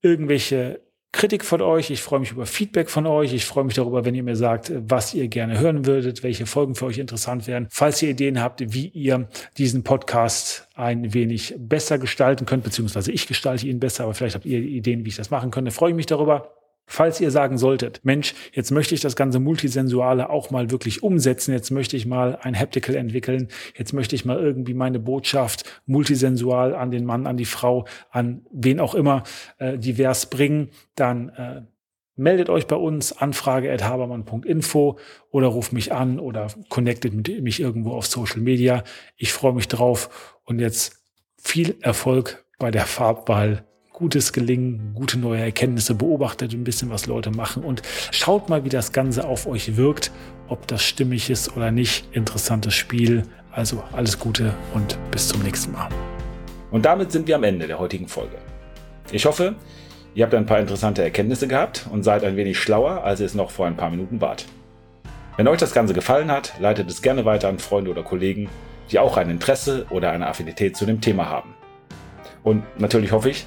irgendwelche 0.02 0.82
Kritik 1.14 1.44
von 1.44 1.62
euch, 1.62 1.90
ich 1.90 2.02
freue 2.02 2.18
mich 2.18 2.32
über 2.32 2.44
Feedback 2.44 2.90
von 2.90 3.06
euch, 3.06 3.32
ich 3.32 3.44
freue 3.44 3.62
mich 3.62 3.74
darüber, 3.74 4.04
wenn 4.04 4.16
ihr 4.16 4.24
mir 4.24 4.34
sagt, 4.34 4.72
was 4.74 5.14
ihr 5.14 5.28
gerne 5.28 5.60
hören 5.60 5.86
würdet, 5.86 6.24
welche 6.24 6.44
Folgen 6.44 6.74
für 6.74 6.86
euch 6.86 6.98
interessant 6.98 7.46
wären. 7.46 7.68
Falls 7.70 8.02
ihr 8.02 8.10
Ideen 8.10 8.42
habt, 8.42 8.74
wie 8.74 8.88
ihr 8.88 9.28
diesen 9.56 9.84
Podcast 9.84 10.68
ein 10.74 11.14
wenig 11.14 11.54
besser 11.56 11.98
gestalten 11.98 12.46
könnt, 12.46 12.64
beziehungsweise 12.64 13.12
ich 13.12 13.28
gestalte 13.28 13.68
ihn 13.68 13.78
besser, 13.78 14.04
aber 14.04 14.14
vielleicht 14.14 14.34
habt 14.34 14.44
ihr 14.44 14.58
Ideen, 14.58 15.04
wie 15.04 15.10
ich 15.10 15.16
das 15.16 15.30
machen 15.30 15.52
könnte, 15.52 15.70
freue 15.70 15.90
ich 15.90 15.96
mich 15.96 16.06
darüber. 16.06 16.63
Falls 16.86 17.20
ihr 17.20 17.30
sagen 17.30 17.56
solltet, 17.56 18.00
Mensch, 18.04 18.34
jetzt 18.52 18.70
möchte 18.70 18.94
ich 18.94 19.00
das 19.00 19.16
ganze 19.16 19.40
Multisensuale 19.40 20.28
auch 20.28 20.50
mal 20.50 20.70
wirklich 20.70 21.02
umsetzen, 21.02 21.52
jetzt 21.52 21.70
möchte 21.70 21.96
ich 21.96 22.04
mal 22.04 22.38
ein 22.42 22.58
Haptical 22.58 22.94
entwickeln, 22.94 23.48
jetzt 23.76 23.92
möchte 23.92 24.14
ich 24.14 24.24
mal 24.24 24.38
irgendwie 24.38 24.74
meine 24.74 24.98
Botschaft 24.98 25.64
multisensual 25.86 26.74
an 26.74 26.90
den 26.90 27.06
Mann, 27.06 27.26
an 27.26 27.36
die 27.36 27.46
Frau, 27.46 27.86
an 28.10 28.44
wen 28.52 28.80
auch 28.80 28.94
immer 28.94 29.22
äh, 29.58 29.78
divers 29.78 30.26
bringen, 30.26 30.68
dann 30.94 31.30
äh, 31.30 31.62
meldet 32.16 32.48
euch 32.50 32.66
bei 32.66 32.76
uns, 32.76 33.16
anfrage 33.16 33.72
at 33.72 33.82
habermann.info 33.82 34.98
oder 35.30 35.48
ruft 35.48 35.72
mich 35.72 35.92
an 35.92 36.20
oder 36.20 36.48
connectet 36.68 37.14
mit 37.14 37.42
mich 37.42 37.60
irgendwo 37.60 37.92
auf 37.92 38.06
Social 38.06 38.40
Media. 38.40 38.84
Ich 39.16 39.32
freue 39.32 39.54
mich 39.54 39.68
drauf 39.68 40.36
und 40.44 40.60
jetzt 40.60 41.02
viel 41.38 41.76
Erfolg 41.80 42.44
bei 42.58 42.70
der 42.70 42.86
Farbwahl 42.86 43.64
gutes 43.94 44.32
Gelingen, 44.32 44.90
gute 44.92 45.20
neue 45.20 45.40
Erkenntnisse, 45.40 45.94
beobachtet 45.94 46.52
ein 46.52 46.64
bisschen, 46.64 46.90
was 46.90 47.06
Leute 47.06 47.30
machen 47.30 47.62
und 47.62 47.80
schaut 48.10 48.48
mal, 48.48 48.64
wie 48.64 48.68
das 48.68 48.90
Ganze 48.90 49.24
auf 49.24 49.46
euch 49.46 49.76
wirkt, 49.76 50.10
ob 50.48 50.66
das 50.66 50.82
stimmig 50.82 51.30
ist 51.30 51.56
oder 51.56 51.70
nicht. 51.70 52.08
Interessantes 52.12 52.74
Spiel. 52.74 53.22
Also 53.52 53.84
alles 53.92 54.18
Gute 54.18 54.52
und 54.74 54.98
bis 55.12 55.28
zum 55.28 55.44
nächsten 55.44 55.70
Mal. 55.70 55.88
Und 56.72 56.84
damit 56.84 57.12
sind 57.12 57.28
wir 57.28 57.36
am 57.36 57.44
Ende 57.44 57.68
der 57.68 57.78
heutigen 57.78 58.08
Folge. 58.08 58.34
Ich 59.12 59.26
hoffe, 59.26 59.54
ihr 60.16 60.24
habt 60.24 60.34
ein 60.34 60.44
paar 60.44 60.58
interessante 60.58 61.04
Erkenntnisse 61.04 61.46
gehabt 61.46 61.86
und 61.92 62.02
seid 62.02 62.24
ein 62.24 62.36
wenig 62.36 62.58
schlauer, 62.58 63.04
als 63.04 63.20
ihr 63.20 63.26
es 63.26 63.34
noch 63.34 63.52
vor 63.52 63.68
ein 63.68 63.76
paar 63.76 63.90
Minuten 63.90 64.20
wart. 64.20 64.46
Wenn 65.36 65.46
euch 65.46 65.60
das 65.60 65.72
Ganze 65.72 65.94
gefallen 65.94 66.32
hat, 66.32 66.54
leitet 66.58 66.90
es 66.90 67.00
gerne 67.00 67.24
weiter 67.24 67.48
an 67.48 67.60
Freunde 67.60 67.92
oder 67.92 68.02
Kollegen, 68.02 68.48
die 68.90 68.98
auch 68.98 69.16
ein 69.16 69.30
Interesse 69.30 69.86
oder 69.90 70.10
eine 70.10 70.26
Affinität 70.26 70.76
zu 70.76 70.84
dem 70.84 71.00
Thema 71.00 71.26
haben. 71.26 71.54
Und 72.44 72.62
natürlich 72.78 73.10
hoffe 73.10 73.30
ich, 73.30 73.46